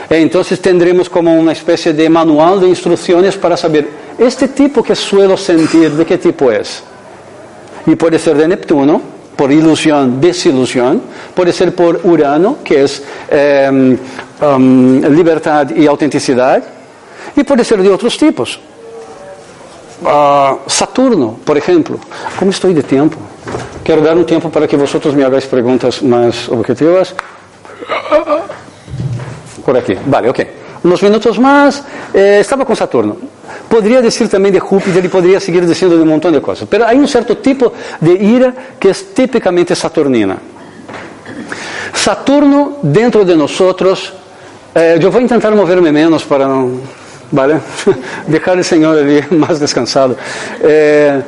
[0.10, 5.36] Entonces tendremos como una especie de manual de instrucciones para saber, este tipo que suelo
[5.36, 6.84] sentir, ¿de qué tipo es?
[7.86, 9.02] Y puede ser de Neptuno,
[9.36, 11.02] por ilusión, desilusión,
[11.36, 13.98] puede ser por Urano, que es eh,
[14.42, 16.66] um, liberdade e autenticidade,
[17.36, 18.60] e pode ser de outros tipos.
[20.02, 22.00] Uh, Saturno, por exemplo.
[22.38, 23.18] Como estou de tempo?
[23.84, 27.14] Quero dar um tempo para que vosotros me hagáis perguntas mais objetivas.
[29.64, 29.98] Por aqui.
[30.08, 30.48] Vale, ok.
[30.84, 31.84] Uns minutos mais.
[32.14, 33.18] Eh, estava com Saturno.
[33.70, 36.68] Poderia dizer também de Júpiter e poderia seguir dizendo de um montão de coisas.
[36.70, 40.38] Mas há um certo tipo de ira que é tipicamente saturnina.
[41.94, 43.52] Saturno, dentro de nós,
[44.74, 46.70] eh, yo voy a intentar moverme menos para no,
[47.32, 47.60] ¿vale?
[48.28, 50.16] dejar el Señor allí más descansado.
[50.62, 51.22] Eh,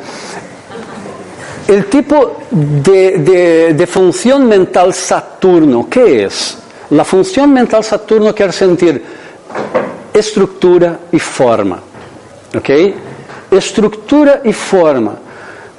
[1.67, 6.57] el tipo de, de, de función mental Saturno, ¿qué es?
[6.89, 9.03] La función mental Saturno quiere sentir
[10.13, 11.79] estructura y forma.
[12.55, 12.69] ¿Ok?
[13.51, 15.15] Estructura y forma.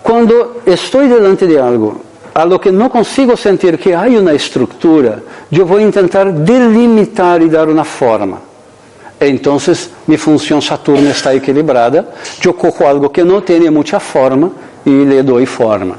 [0.02, 2.00] Cuando estoy delante de algo
[2.34, 7.68] algo que não consigo sentir que há uma estrutura, eu vou tentar delimitar e dar
[7.68, 8.42] uma forma.
[9.20, 9.56] Então,
[10.06, 12.08] minha função Saturno está equilibrada,
[12.44, 14.50] eu cojo algo que não tem muita forma
[14.84, 15.96] e lhe dou forma.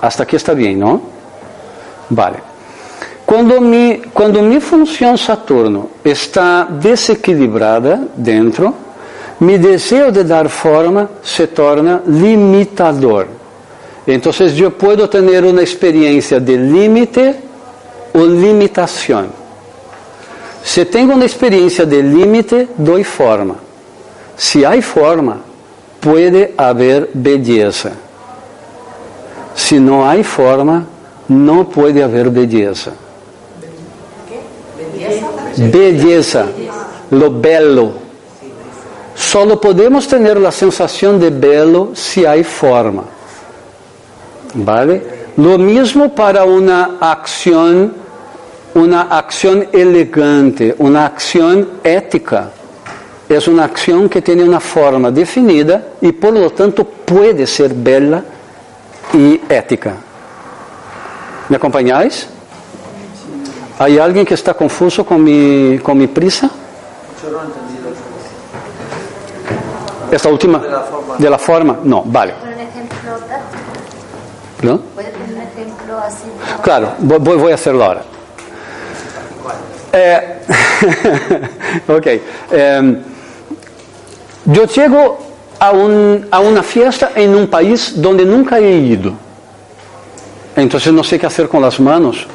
[0.00, 1.02] Hasta aqui está bem, não?
[2.10, 2.38] Vale.
[3.26, 8.74] Quando mi, quando minha função Saturno está desequilibrada dentro,
[9.38, 13.41] meu desejo de dar forma se torna limitador.
[14.06, 17.36] Entonces yo puedo tener una experiencia de límite
[18.12, 19.28] o limitación.
[20.64, 23.56] Si tengo una experiencia de límite, doy forma.
[24.36, 25.40] Si hay forma,
[26.00, 27.92] puede haber belleza.
[29.54, 30.84] Si no hay forma,
[31.28, 32.92] no puede haber belleza.
[35.56, 36.46] Belleza,
[37.10, 37.92] lo bello.
[39.14, 43.04] Solo podemos tener la sensación de bello si hay forma.
[44.54, 45.22] ¿Vale?
[45.36, 47.94] Lo mismo para una acción,
[48.74, 52.50] una acción elegante, una acción ética.
[53.28, 58.22] Es una acción que tiene una forma definida y por lo tanto puede ser bella
[59.14, 59.94] y ética.
[61.48, 62.28] ¿Me acompañáis?
[63.78, 66.50] ¿Hay alguien que está confuso con mi, con mi prisa?
[70.10, 70.62] Esta última.
[71.18, 71.78] De la forma.
[71.82, 72.51] No, vale.
[74.62, 74.82] Como-
[76.62, 78.02] Claro, voy, voy a hacerlo ahora.
[79.92, 80.38] Eh,
[81.88, 82.06] ok.
[82.50, 82.98] em,
[84.46, 85.18] yo llego
[85.58, 89.12] a, un- a una fiesta en un país donde nunca he ido.
[90.56, 92.26] Entonces no sé qué hacer con las manos,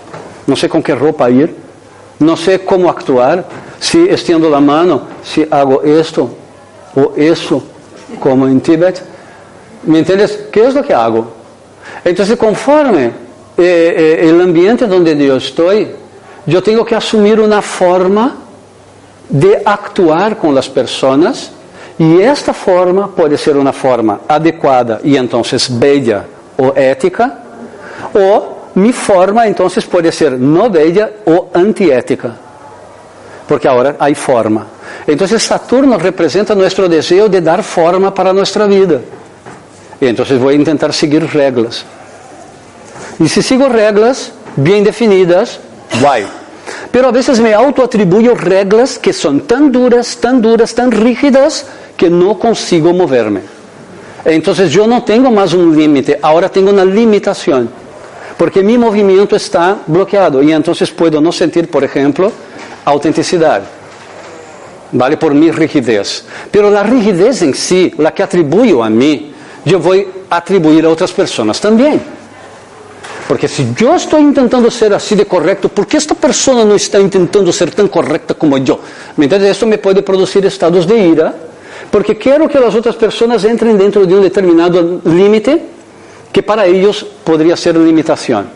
[0.45, 1.55] no sé con qué ropa ir,
[2.19, 3.45] no sé cómo actuar,
[3.79, 6.29] si extiendo la mano, si hago esto
[6.95, 7.63] o eso,
[8.19, 9.03] como en Tíbet.
[9.83, 10.45] ¿Me entiendes?
[10.51, 11.36] ¿Qué es lo que hago?
[12.03, 13.11] Entonces, conforme eh,
[13.57, 15.87] eh, el ambiente donde yo estoy,
[16.45, 18.35] yo tengo que asumir una forma
[19.29, 21.51] de actuar con las personas
[21.97, 26.23] y esta forma puede ser una forma adecuada y entonces bella
[26.57, 27.39] o ética,
[28.13, 32.31] o mi forma entonces puede ser no bella o antiética,
[33.47, 34.65] porque ahora hay forma.
[35.05, 38.99] Entonces Saturno representa nuestro deseo de dar forma para nuestra vida.
[40.01, 41.85] Então vou tentar seguir regras.
[43.19, 45.59] E se sigo regras bem definidas,
[45.99, 46.27] vai.
[46.91, 52.09] Pero a vezes me autoatribuo regras que são tão duras, tão duras, tão rígidas que
[52.09, 53.41] não consigo moverme.
[54.25, 57.67] Então eu não tenho mais um límite, agora tenho uma limitação.
[58.37, 62.31] Porque meu movimento está bloqueado e então puedo não sentir, por exemplo,
[62.85, 63.65] autenticidade.
[64.93, 66.23] Vale por minha rigidez.
[66.51, 69.33] Pero a rigidez em si, sí, a que atribuo a mim,
[69.67, 72.01] yo voy a atribuir a otras personas también.
[73.27, 76.97] Porque si yo estoy intentando ser así de correcto, ¿por qué esta persona no está
[76.97, 78.79] intentando ser tan correcta como yo?
[79.17, 79.51] ¿Me entiendes?
[79.51, 81.35] Esto me puede producir estados de ira,
[81.91, 85.61] porque quiero que las otras personas entren dentro de un determinado límite
[86.31, 88.47] que para ellos podría ser limitación.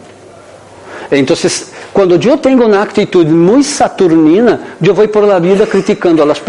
[1.10, 6.26] Entonces, Quando eu tenho uma atitude muito saturnina, eu vou por la vida criticando a
[6.26, 6.40] las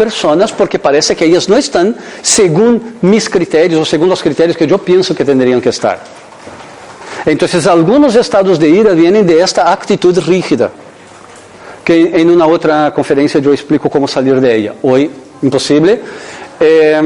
[0.55, 4.79] porque parece que elas não estão segundo mis critérios ou segundo os critérios que eu
[4.79, 6.01] penso que deveriam que estar.
[7.27, 10.71] Então, alguns estados de ira vêm de esta atitude rígida,
[11.83, 14.75] que em uma outra conferência eu explico como sair de ella.
[14.81, 15.99] Hoje, impossível.
[16.59, 17.01] Eh,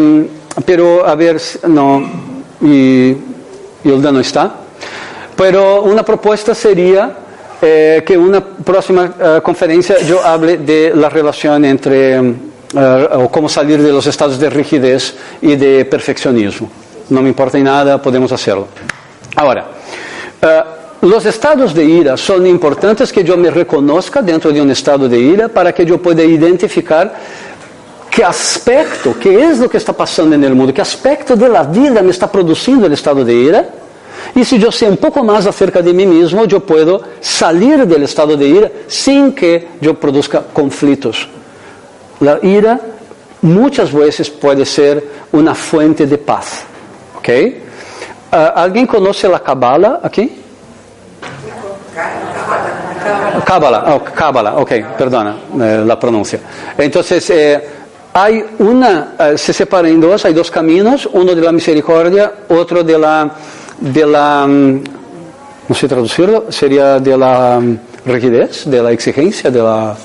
[0.63, 2.07] pero, a ver, não,
[2.61, 3.17] e
[3.83, 4.55] Hilda não está.
[5.35, 7.26] Pero uma proposta seria
[7.61, 13.47] eh, que una próxima eh, conferencia yo hable de la relación entre, eh, o cómo
[13.47, 16.69] salir de los estados de rigidez y de perfeccionismo.
[17.09, 18.67] No me importa en nada, podemos hacerlo.
[19.35, 19.67] Ahora,
[20.41, 20.61] eh,
[21.01, 25.17] los estados de ira son importantes que yo me reconozca dentro de un estado de
[25.17, 27.13] ira para que yo pueda identificar
[28.09, 31.63] qué aspecto, qué es lo que está pasando en el mundo, qué aspecto de la
[31.63, 33.69] vida me está produciendo el estado de ira.
[34.37, 38.03] Y si yo sé un poco más acerca de mí mismo, yo puedo salir del
[38.03, 41.27] estado de ira sin que yo produzca conflictos.
[42.19, 42.79] La ira
[43.41, 46.65] muchas veces puede ser una fuente de paz.
[47.17, 47.29] ¿ok?
[48.31, 50.43] Ah, ¿Alguien conoce la Kabbalah aquí?
[53.43, 56.39] Cábala, oh, ok, perdona eh, la pronuncia.
[56.77, 57.69] Entonces, eh,
[58.13, 62.83] hay una, eh, se separa en dos, hay dos caminos, uno de la misericordia, otro
[62.83, 63.31] de la,
[63.79, 64.83] de la, mm,
[65.67, 69.95] no sé traducirlo, sería de la mm, rigidez, de la exigencia, de la...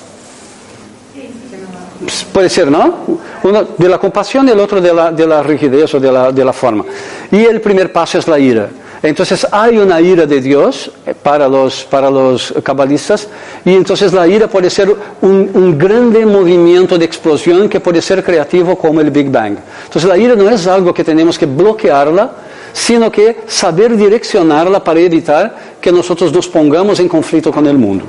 [2.33, 3.21] Puede ser, ¿no?
[3.45, 6.33] Uno de la compasión y el otro de la, de la rigidez o de la,
[6.33, 6.85] de la forma.
[7.31, 8.69] Y el primer paso es la ira.
[9.03, 13.29] Entonces hay una ira de Dios eh, para los, para los cabalistas
[13.65, 18.23] y entonces la ira puede ser un, un grande movimiento de explosión que puede ser
[18.23, 19.57] creativo como el Big Bang.
[19.87, 22.31] Entonces la ira no es algo que tenemos que bloquearla,
[22.73, 28.05] sino que saber direccionarla para evitar que nosotros nos pongamos en conflicto con el mundo.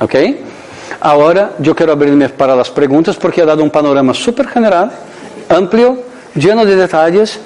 [0.00, 0.14] ¿Ok?
[1.00, 4.90] Ahora yo quiero abrirme para las preguntas porque he dado un panorama súper general,
[5.48, 5.98] amplio,
[6.34, 7.38] lleno de detalles,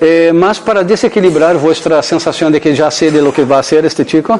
[0.00, 0.32] eh,
[0.64, 4.04] para desequilibrar vuestra sensación de que ya sé de lo que va a hacer este
[4.04, 4.38] chico,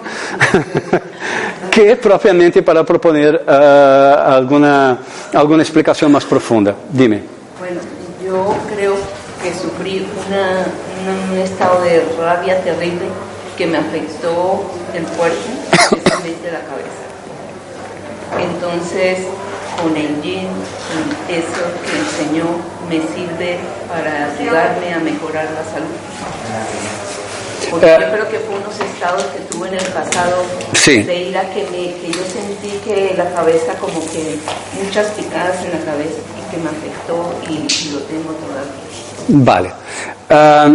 [1.71, 4.99] que propiamente para proponer eh, alguna,
[5.33, 6.75] alguna explicación profunda.
[6.91, 7.23] Dime.
[7.59, 7.81] Bueno,
[8.23, 10.67] yo creo que sufrí una-
[11.03, 13.07] una- un estado de rabia terrible
[13.57, 15.39] que me afectó el cuerpo,
[15.73, 17.05] especialmente la cabeza.
[18.41, 19.19] Entonces,
[19.81, 20.49] con el yin
[21.29, 22.47] y eso que enseñó
[22.89, 25.95] me sirve para ayudarme a mejorar la salud.
[27.71, 27.99] Porque Eh.
[28.01, 30.43] yo creo que fue unos estados que tuve en el pasado
[30.75, 31.03] Sí.
[31.03, 34.39] de ira que, me, que yo sentí que la cabeza como que
[34.83, 38.87] muchas picadas en la cabeza y que me afectó y, y lo tengo todavía.
[39.29, 39.71] Vale.
[40.31, 40.69] Ah,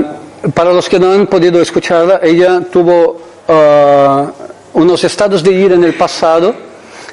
[0.53, 4.31] para los que no han podido escucharla, ella tuvo ah,
[4.73, 6.53] unos estados de ira en el pasado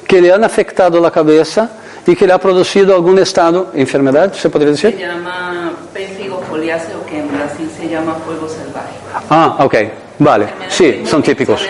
[0.07, 1.69] que le han afectado la cabeza
[2.07, 4.99] y que le ha producido algún estado, enfermedad, se podría Se decir.
[5.07, 8.95] llama pérfigo foliáceo que en Brasil se llama fuego salvaje.
[9.29, 9.75] Ah, ok,
[10.17, 10.47] vale.
[10.69, 11.61] Sí, son típicos.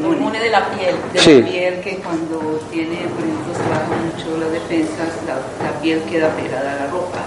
[0.00, 1.42] Inmune de la piel, de Sí.
[1.42, 2.38] la piel que cuando
[2.70, 5.34] tiene, por ejemplo, se baja mucho las defensas, la,
[5.66, 7.18] la piel queda pegada a la ropa.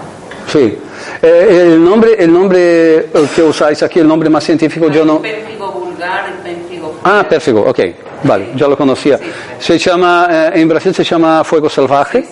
[0.50, 0.78] Sí.
[1.22, 5.22] Eh, el nombre, el nombre eh, que usáis aquí, el nombre más científico, yo no.
[5.22, 7.78] Pérfigo vulgar, pérfigo Ah, pérfigo, ok,
[8.24, 9.20] vale, yo lo conocía.
[9.58, 12.24] Se llama, eh, en Brasil se llama fuego salvaje,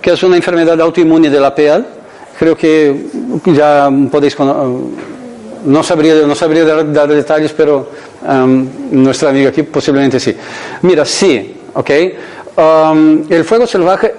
[0.00, 1.84] que es una enfermedad autoinmune de la piel.
[2.38, 3.06] Creo que
[3.46, 4.90] ya podéis cono-
[5.66, 7.90] no sabría, no sabría dar, dar detalles, pero
[8.26, 10.34] um, nuestra amiga aquí posiblemente sí.
[10.82, 11.90] Mira, sí, ok.
[12.56, 14.14] Um, el fuego salvaje,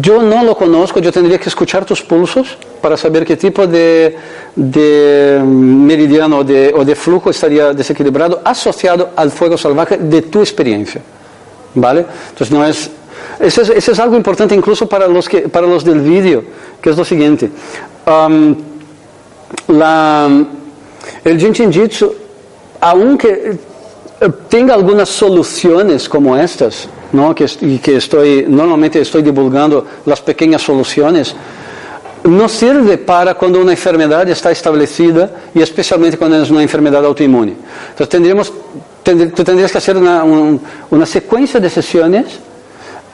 [0.00, 4.16] yo no lo conozco, yo tendría que escuchar tus pulsos para saber qué tipo de,
[4.54, 10.40] de meridiano o de, o de flujo estaría desequilibrado asociado al fuego salvaje de tu
[10.40, 11.02] experiencia.
[11.74, 12.04] ¿Vale?
[12.30, 12.90] Entonces no es...
[13.38, 16.44] Eso es, eso es algo importante incluso para los, que, para los del vídeo,
[16.80, 17.50] que es lo siguiente.
[21.24, 22.14] El Jinshin Jitsu,
[22.80, 23.58] aunque
[24.20, 27.34] eh, tenga algunas soluciones como estas, ¿no?
[27.34, 31.34] que, y que estoy, normalmente estoy divulgando las pequeñas soluciones,
[32.24, 37.54] no sirve para cuando una enfermedad está establecida y especialmente cuando es una enfermedad autoinmune.
[37.90, 38.52] Entonces tendríamos,
[39.04, 40.60] tendr- tú tendrías que hacer una, un-
[40.90, 42.26] una secuencia de sesiones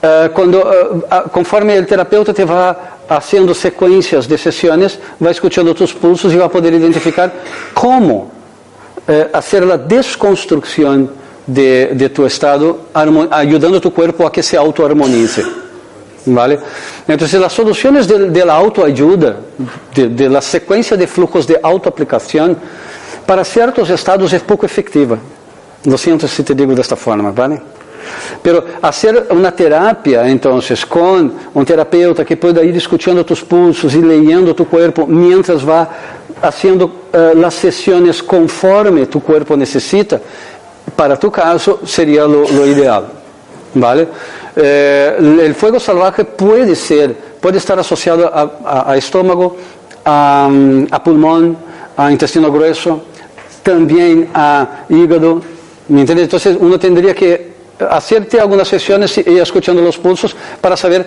[0.01, 0.69] eh, cuando,
[1.09, 6.37] a- conforme el terapeuta te va haciendo secuencias de sesiones, va escuchando tus pulsos y
[6.37, 7.33] va a poder identificar
[7.73, 8.29] cómo
[9.07, 11.09] eh, hacer la desconstrucción
[11.53, 15.43] de, de tu estado, armo- ayudando a tu cuerpo a que se autoarmonice.
[16.25, 16.59] ¿Vale?
[17.07, 19.37] Entonces, las soluciones de, de la autoayuda,
[19.95, 22.57] de, de la secuencia de flujos de autoaplicación,
[23.25, 25.17] para ciertos estados es poco efectiva.
[25.85, 27.61] Lo siento si te digo de esta forma, ¿vale?
[28.41, 34.01] Pero hacer una terapia, entonces, con un terapeuta que pueda ir escuchando tus pulsos y
[34.01, 35.89] leyendo tu cuerpo mientras va
[36.41, 40.19] haciendo eh, las sesiones conforme tu cuerpo necesita,
[40.95, 43.05] para tu caso sería lo, ideal.
[43.73, 44.07] ¿Vale?
[44.55, 49.55] Eh, el fuego salvaje puede ser, puede estar asociado a, estómago,
[50.03, 51.57] a, pulmón,
[51.95, 53.03] a intestino grueso,
[53.63, 55.41] también a hígado.
[55.89, 56.25] ¿Me entiendes?
[56.25, 57.53] Entonces uno tendría que
[57.89, 61.05] hacerte algunas sesiones y escuchando los pulsos para saber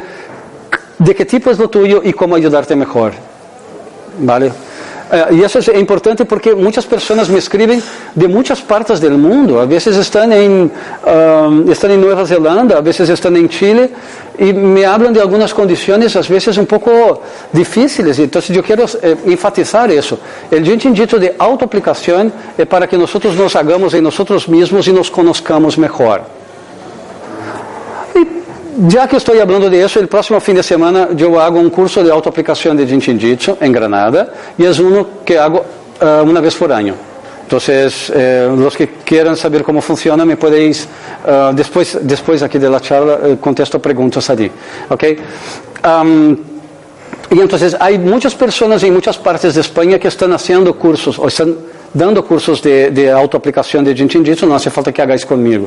[0.98, 3.12] de qué tipo es lo tuyo y cómo ayudarte mejor.
[4.20, 4.52] ¿Vale?
[5.12, 7.82] Eh, y eso es importante porque muchas personas me escriben
[8.14, 9.60] de muchas partes del mundo.
[9.60, 10.72] A veces están en,
[11.06, 13.90] um, están en Nueva Zelanda, a veces están en Chile
[14.38, 17.20] y me hablan de algunas condiciones, a veces un poco
[17.52, 18.18] difíciles.
[18.18, 20.18] Entonces yo quiero eh, enfatizar eso.
[20.50, 24.92] El Jinshin Jitsu de autoaplicación es para que nosotros nos hagamos en nosotros mismos y
[24.94, 26.41] nos conozcamos mejor.
[28.78, 32.10] Ya que estoy hablando de el próximo fin de semana yo hago un curso de
[32.10, 35.62] autoaplicación de Jinshin Jitsu en Granada y es uno que hago
[36.00, 36.94] eh, una vez por año.
[37.42, 40.88] Entonces, eh, los que quieran saber cómo funciona, me podéis,
[41.26, 44.50] eh, después, después aquí charla, eh, contesto preguntas allí.
[44.88, 45.04] ¿ok?
[45.82, 46.38] Am,
[47.30, 51.28] y entonces hay muchas personas en muchas partes de España que están haciendo cursos o
[51.28, 51.56] están
[51.95, 55.66] dando cursos de, de autoaplicación de Jinshin Jitsu, no hace falta que hagáis conmigo.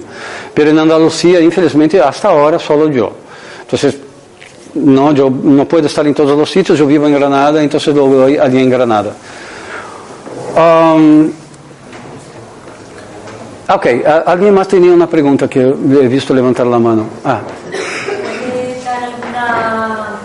[0.53, 3.11] Pero en Andalucía, infelizmente, hasta ahora solo yo.
[3.61, 3.97] Entonces,
[4.75, 8.07] no, yo no puedo estar en todos los sitios, yo vivo en Granada, entonces lo
[8.07, 9.11] doy allí en Granada.
[10.57, 11.29] Um,
[13.69, 17.05] ok, ¿a- ¿alguien más tenía una pregunta que he visto levantar la mano?
[17.23, 20.19] Ah, ¿Puede dar alguna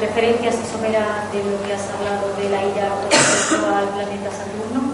[0.00, 2.88] referencia si somera de lo que has hablado de la ira
[3.78, 4.85] al planeta Saturno?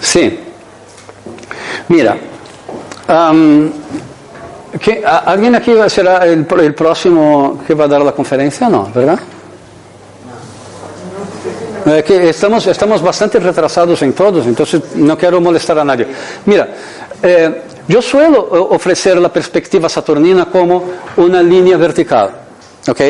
[0.00, 0.38] Sí.
[1.88, 2.16] Mira,
[3.08, 3.70] am,
[4.80, 8.68] ¿qué- a- ¿alguien aquí será el, el próximo que va a dar la conferencia?
[8.68, 9.18] No, ¿verdad?
[11.84, 16.06] Eh, que estamos, estamos bastante retrasados en todos, entonces no quiero molestar a nadie.
[16.46, 16.68] Mira,
[17.20, 20.84] eh, yo suelo o- ofrecer la perspectiva saturnina como
[21.16, 22.30] una línea vertical,
[22.88, 23.00] ¿ok?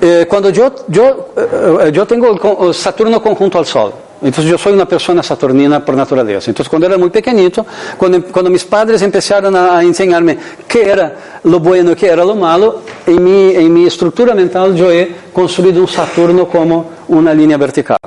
[0.00, 3.92] Eh, cuando yo, yo, eh, eh, yo tengo Saturno conjunto al Sol,
[4.22, 6.50] entonces yo soy una persona saturnina por naturaleza.
[6.50, 11.14] Entonces cuando era muy pequeñito, cuando, cuando mis padres empezaron a, a enseñarme qué era
[11.44, 15.14] lo bueno y qué era lo malo, en mi, en mi estructura mental yo he
[15.32, 17.98] construido un Saturno como una línea vertical.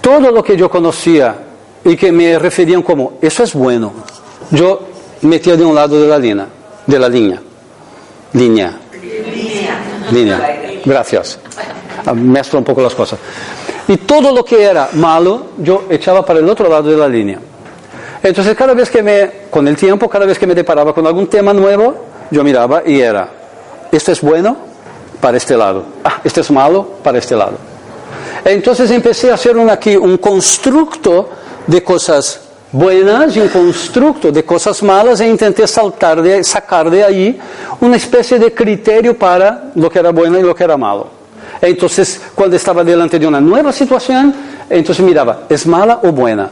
[0.00, 1.34] Todo lo que yo conocía
[1.84, 3.92] y que me referían como eso es bueno,
[4.50, 4.80] yo
[5.22, 6.46] metía de un lado de la línea,
[6.86, 7.40] de la línea,
[8.32, 8.80] línea.
[10.12, 10.80] Línea.
[10.84, 11.38] Gracias.
[12.04, 13.18] Ah, Mezclo un poco las cosas.
[13.88, 17.38] Y todo lo que era malo, yo echaba para el otro lado de la línea.
[18.22, 21.28] Entonces, cada vez que me, con el tiempo, cada vez que me deparaba con algún
[21.28, 21.94] tema nuevo,
[22.30, 23.28] yo miraba y era,
[23.92, 24.56] este es bueno
[25.20, 27.56] para este lado, ah, este es malo para este lado.
[28.44, 31.28] Entonces empecé a hacer un, aquí un constructo
[31.66, 32.40] de cosas
[32.72, 37.40] buenas y un constructo de cosas malas e intenté saltar de, sacar de ahí
[37.80, 41.15] una especie de criterio para lo que era bueno y lo que era malo.
[41.60, 44.34] Entonces, cuando estaba delante de una nueva situación,
[44.68, 46.50] entonces miraba, ¿es mala o buena?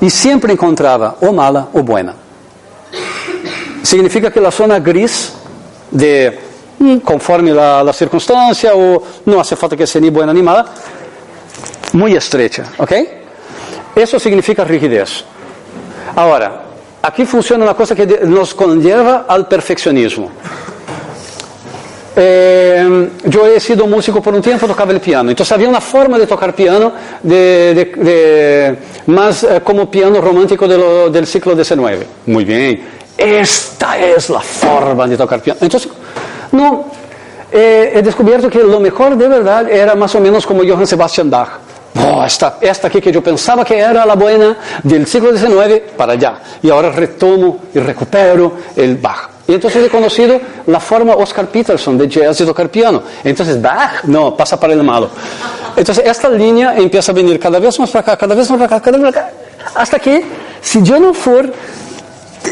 [0.00, 2.14] Y siempre encontraba o mala o buena.
[3.82, 5.32] Significa que la zona gris
[5.90, 6.38] de
[6.78, 10.66] mm, conforme la, circunstancia o no hace falta que sea ni buena ni mala,
[11.92, 12.92] muy estrecha, ¿ok?
[13.94, 15.24] Eso significa rigidez.
[16.14, 16.62] Ahora,
[17.02, 20.30] aquí funciona una cosa que nos conlleva al perfeccionismo.
[22.18, 25.28] Eh, yo he sido músico por un tiempo, tocaba el piano.
[25.28, 26.92] Entonces había una forma de tocar piano
[29.06, 32.06] más eh, como piano romántico del siglo XIX.
[32.24, 32.80] Muy bien,
[33.18, 35.58] esta es la forma de tocar piano.
[35.60, 35.90] Entonces,
[36.52, 36.86] no,
[37.52, 41.28] eh, he descubierto que lo mejor de verdad era más o menos como Johann Sebastian
[41.28, 41.48] Bach.
[42.26, 46.38] Esta, esta aquí que yo pensaba que era la buena del siglo XIX para allá.
[46.62, 49.35] Y ahora retomo y recupero el Bach.
[49.48, 53.02] Y entonces he conocido la forma Oscar Peterson de jazz de tocar piano.
[53.22, 55.08] Entonces, Bach, no, pasa para el malo.
[55.76, 58.76] Entonces, esta línea empieza a venir cada vez más para acá, cada vez más para
[58.76, 59.36] acá, cada vez más para acá.
[59.76, 60.24] Hasta que,
[60.60, 61.50] si yo no fuera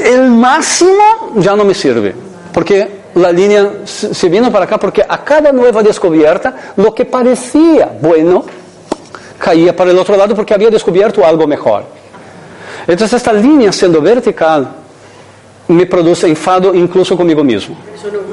[0.05, 2.15] el máximo, ya no me sirve.
[2.53, 7.91] Porque la línea se vino para acá porque a cada nueva descubierta, lo que parecía
[8.01, 8.45] bueno,
[9.39, 11.85] caía para el otro lado porque había descubierto algo mejor.
[12.87, 14.84] Entonces, esta línea siendo vertical,
[15.69, 17.77] me produz enfado incluso comigo mesmo.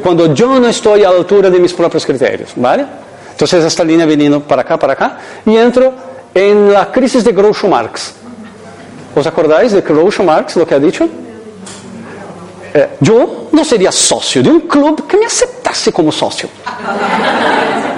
[0.02, 2.86] Quando eu não estou à altura de meus próprios critérios, ¿vale?
[3.34, 5.94] Entonces esta linha vindo para cá, para cá, e entro
[6.36, 8.14] em la crise de Groucho Marx.
[9.16, 11.10] ¿Os acordáis de Groucho Marx, O que ha dicho?
[12.74, 16.50] Eh, eu não seria sócio de um clube que me aceitasse como sócio.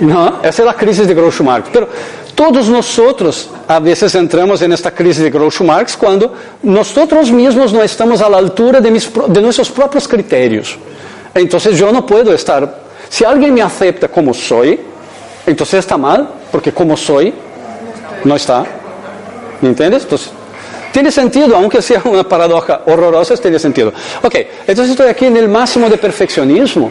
[0.00, 1.68] Não, essa é a crise de Groucho Marx.
[1.70, 1.86] Pero
[2.40, 6.32] todos nosotros a veces entramos en esta crisis de Groucho Marx cuando
[6.62, 8.90] nosotros mismos no estamos a la altura de,
[9.42, 10.78] nuestros propios criterios.
[11.34, 12.80] Entonces yo no puedo estar,
[13.10, 14.80] si alguien me acepta como soy,
[15.46, 17.34] entonces está mal, porque como soy,
[18.24, 18.64] no está.
[19.60, 20.04] ¿Me entiendes?
[20.04, 20.30] Entonces,
[20.94, 23.92] tiene sentido, aunque sea una paradoja horrorosa, tiene sentido.
[24.22, 24.36] Ok,
[24.66, 26.90] entonces estoy aquí en el máximo de perfeccionismo.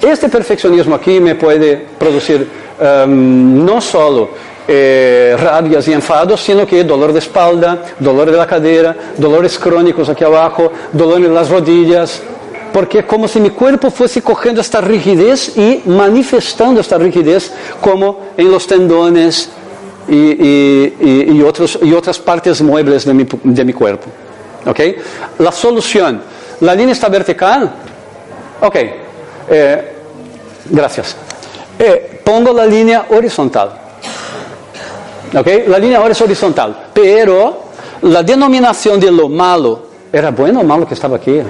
[0.00, 2.48] Este perfeccionismo aquí me puede producir
[2.80, 8.46] um, no solo eh, rabias y enfados, sino que dolor de espalda, dolor de la
[8.46, 12.20] cadera, dolores crónicos aquí abajo, dolor en las rodillas,
[12.72, 18.50] porque como si mi cuerpo fuese cogiendo esta rigidez y manifestando esta rigidez como en
[18.50, 19.50] los tendones
[20.08, 24.06] y, otros, y otras partes muebles de mi, de mi cuerpo.
[24.66, 24.96] ¿Okay?
[25.38, 26.20] La solución,
[26.60, 27.72] la línea está vertical.
[28.60, 28.76] Ok,
[29.48, 29.92] eh,
[30.70, 31.16] gracias.
[31.78, 33.70] Eh, pongo la línea horizontal.
[35.34, 35.64] ¿Okay?
[35.66, 37.64] La línea ahora es horizontal, pero
[38.02, 41.40] la denominación de lo malo, ¿era bueno o malo que estaba aquí?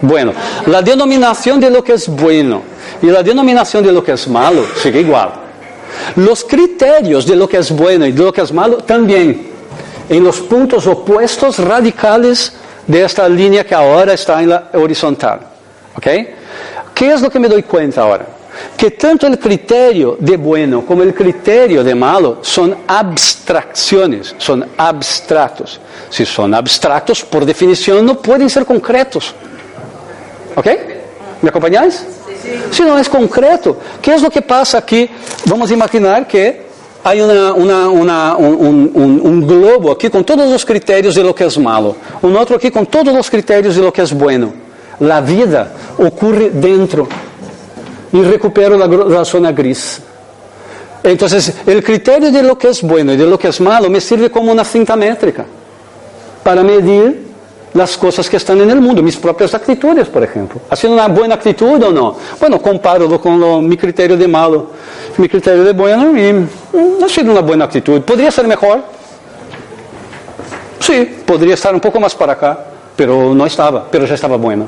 [0.00, 0.32] Bueno,
[0.66, 2.62] la denominación de lo que es bueno
[3.00, 5.30] y la denominación de lo que es malo sigue igual.
[6.16, 9.48] Los criterios de lo que es bueno y de lo que es malo también,
[10.08, 12.52] en los puntos opuestos radicales
[12.86, 15.40] de esta línea que ahora está en la horizontal.
[15.96, 16.06] ¿Ok?
[16.94, 18.26] ¿Qué es lo que me doy cuenta ahora?
[18.76, 25.80] que tanto o critério de bueno como o critério de malo são abstrações, são abstratos.
[26.10, 29.34] Se são abstratos, por definição, não podem ser concretos.
[30.56, 30.78] ¿Ok?
[31.42, 32.04] ¿Me acompanháis?
[32.70, 35.10] Se não é concreto, que é o que passa aqui?
[35.46, 36.56] Vamos imaginar que
[37.04, 41.34] há uma, uma, uma, um, um, um, globo aqui com todos os critérios de lo
[41.34, 44.52] que é malo, um outro aqui com todos os critérios de lo que é bueno.
[45.00, 47.08] A vida ocorre dentro
[48.12, 50.00] y recupero la, la, zona gris.
[51.02, 54.00] Entonces, el criterio de lo que es bueno y de lo que es malo me
[54.00, 55.44] sirve como una cinta métrica
[56.42, 57.32] para medir
[57.74, 60.60] las cosas que están en el mundo, mis propias actitudes, por ejemplo.
[60.68, 62.16] ¿Haciendo una buena actitud o no?
[62.38, 64.70] Bueno, comparo con lo, mi criterio de malo,
[65.16, 68.02] mi criterio de bueno y mm, ha sido una buena actitud.
[68.02, 68.82] ¿Podría ser mejor?
[70.80, 72.58] Sí, podría estar un poco más para acá,
[72.94, 74.66] pero no estaba, pero ya estaba buena.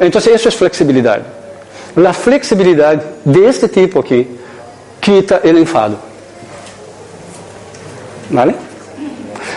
[0.00, 1.37] Entonces, eso es flexibilidad.
[1.98, 4.26] La flexibilidad de este tipo aquí
[5.00, 5.96] quita el enfado.
[8.30, 8.54] ¿Vale?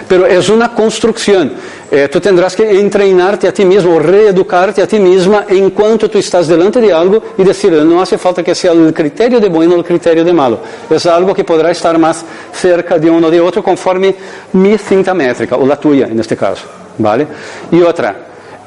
[0.08, 1.54] Pero es una construcción.
[1.92, 6.18] Eh, tú tendrás que entrenarte a ti mismo, reeducarte a ti misma en cuanto tú
[6.18, 9.76] estás delante de algo y decir, no hace falta que sea el criterio de bueno
[9.76, 10.62] o el criterio de malo.
[10.90, 14.16] Es algo que podrá estar más cerca de uno de otro conforme
[14.54, 16.64] mi cinta métrica, o la tuya en este caso.
[16.98, 17.28] ¿Vale?
[17.72, 18.16] Y otra,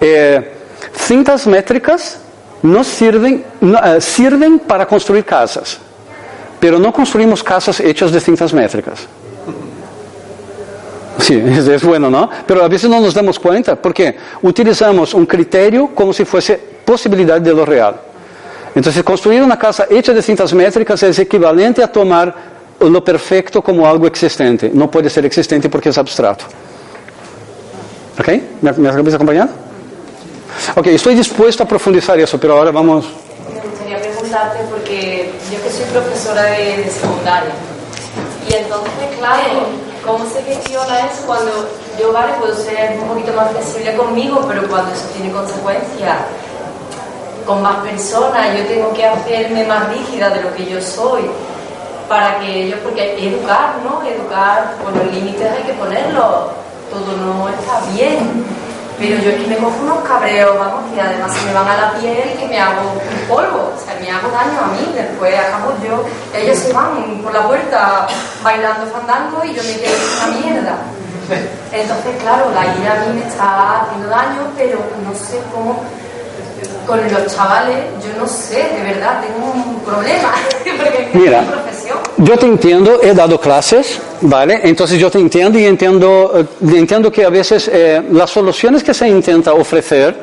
[0.00, 0.52] eh,
[0.94, 2.20] cintas métricas
[2.64, 5.78] no sirven, uh, sirven para construir casas,
[6.58, 9.06] pero no construimos casas hechas de cintas métricas.
[11.20, 12.30] Sí, es, bueno, ¿no?
[12.46, 17.38] Pero a veces no nos damos cuenta porque utilizamos un criterio como si fuese posibilidad
[17.38, 17.96] de lo real.
[18.74, 22.34] Entonces, construir una casa hecha de cintas métricas es equivalente a tomar
[22.80, 24.70] lo perfecto como algo existente.
[24.72, 26.46] No puede ser existente porque es abstracto.
[28.18, 28.28] ¿Ok?
[28.62, 29.63] ¿Me, me acabas acompañando?
[30.76, 33.04] Ok, estoy dispuesto a profundizar eso, pero ahora vamos...
[33.52, 37.52] Me gustaría preguntarte porque yo que soy profesora de, de secundaria
[38.48, 39.66] y entonces, claro,
[40.04, 41.68] ¿cómo se gestiona eso cuando
[42.00, 46.16] yo, vale, puedo ser un poquito más flexible conmigo, pero cuando eso tiene consecuencias
[47.46, 51.22] con más personas, yo tengo que hacerme más rígida de lo que yo soy
[52.08, 54.02] para que ellos, porque educar, ¿no?
[54.02, 56.50] Educar, bueno, límites hay que ponerlos,
[56.90, 58.44] todo no está bien,
[58.98, 61.92] pero yo aquí me cojo unos cabreos, vamos, que además se me van a la
[61.94, 65.34] piel y que me hago un polvo, o sea, me hago daño a mí, después
[65.38, 66.04] acabo yo,
[66.38, 68.06] ellos se van por la puerta
[68.42, 70.76] bailando fandango y yo me quedo una mierda.
[71.72, 75.82] Entonces, claro, la ira a mí me está haciendo daño, pero no sé cómo
[76.86, 80.32] con los chavales, yo no sé, de verdad, tengo un problema.
[80.64, 81.98] Porque Mira, es mi profesión.
[82.18, 84.60] yo te entiendo, he dado clases, ¿vale?
[84.62, 88.92] Entonces yo te entiendo y entiendo, eh, entiendo que a veces eh, las soluciones que
[88.94, 90.14] se intenta ofrecer,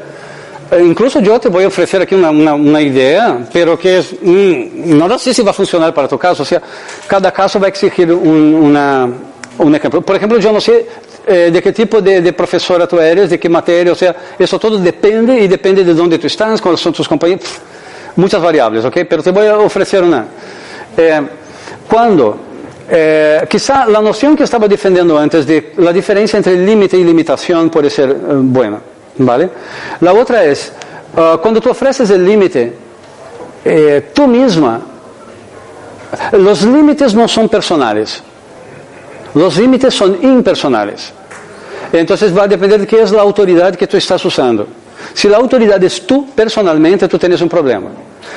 [0.71, 4.13] eh, incluso yo te voy a ofrecer aquí una, una, una idea, pero que es,
[4.21, 6.61] mm, no sé si va a funcionar para tu caso, o sea,
[7.07, 9.07] cada caso va a exigir un, una,
[9.57, 10.01] un ejemplo.
[10.01, 10.85] Por ejemplo, yo no sé
[11.25, 14.57] eh, de qué tipo de, de, profesora tú eres, de qué materia, o sea, eso
[14.57, 17.45] todo depende y depende de dónde tú estás, cuáles son tus compañeros,
[18.15, 18.97] muchas variables, ¿ok?
[19.07, 20.25] Pero te voy a ofrecer una.
[20.97, 21.21] Eh,
[21.87, 22.37] cuando,
[22.89, 27.69] eh, quizá la noción que estaba defendiendo antes de la diferencia entre límite y limitación
[27.69, 28.79] puede ser buena,
[29.17, 29.49] ¿vale?
[29.99, 30.73] La otra es,
[31.15, 32.73] uh, cuando tú ofreces el límite,
[34.11, 34.81] tú misma,
[36.31, 38.23] los límites no son personales.
[39.33, 41.13] Los límites son impersonales.
[41.93, 44.67] Entonces va a depender de qué es la autoridad que tú estás usando.
[45.13, 47.89] Si la autoridad es tú personalmente, tú tienes un problema.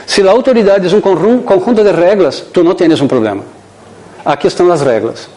[0.07, 3.43] Si la autoridad es un conjunto de reglas, tú no tienes un problema.
[4.25, 5.29] Aquí están las reglas.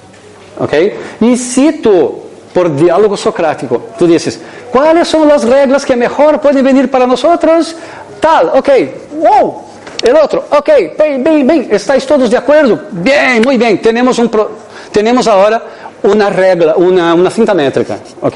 [0.59, 0.73] ¿Ok?
[1.21, 2.21] Y si tú,
[2.53, 4.39] por diálogo socrático, tú dices,
[4.71, 7.75] ¿cuáles son las reglas que mejor pueden venir para nosotros?
[8.19, 8.69] Tal, ok,
[9.11, 9.61] wow,
[10.01, 12.79] el otro, ok, bien, bien, bien, ¿estáis todos de acuerdo?
[12.91, 14.49] Bien, muy bien, tenemos un pro
[14.97, 15.61] tenemos ahora
[16.01, 18.35] una regla, una, una cinta métrica, ¿ok?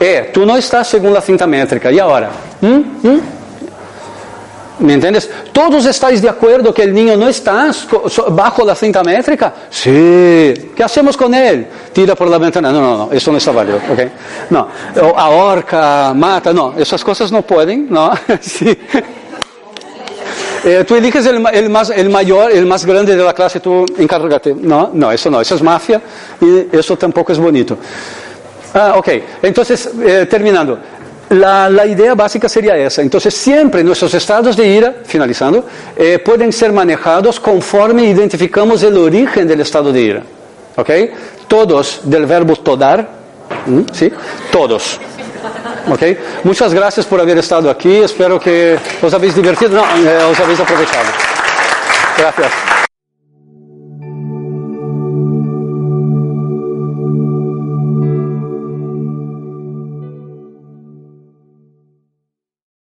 [0.00, 2.30] Eh, tú no estás según la cinta métrica, ¿y ahora?
[2.62, 3.06] ¿Mm?
[3.06, 3.20] ¿Mm?
[4.78, 5.28] ¿Me entiendes?
[5.52, 7.70] ¿Todos estáis de acuerdo que el niño no está
[8.30, 9.52] bajo la cinta métrica?
[9.68, 10.72] Sí.
[10.74, 11.66] ¿Qué hacemos con él?
[11.92, 12.72] Tira por la ventana.
[12.72, 13.76] No, no, no, eso no está válido.
[13.76, 14.00] ¿ok?
[14.48, 14.66] No.
[15.02, 16.74] O mata, no.
[16.78, 18.10] Esas cosas no pueden, ¿no?
[18.40, 18.76] sí.
[20.64, 24.54] Eh, tú eliges el, más, el mayor, el más grande de la clase, tú encárgate.
[24.54, 26.00] No, no, eso no, eso es mafia
[26.40, 27.76] y eso tampoco es bonito.
[28.72, 29.08] Ah, ok,
[29.42, 30.78] entonces, eh, terminando.
[31.30, 33.02] La, la, idea básica sería esa.
[33.02, 39.46] Entonces, siempre nuestros estados de ira, finalizando, eh, pueden ser manejados conforme identificamos el origen
[39.46, 40.22] del estado de ira.
[40.76, 40.90] ¿Ok?
[41.46, 43.08] Todos del verbo todar,
[43.92, 44.10] ¿sí?
[44.50, 44.98] Todos.
[45.90, 46.18] ¿Okay?
[46.44, 47.96] Muchas gracias por haber estado aquí.
[47.96, 49.76] Espero que os habéis divertido.
[49.76, 51.08] No, eh, os habéis aprovechado.
[52.16, 52.83] Gracias.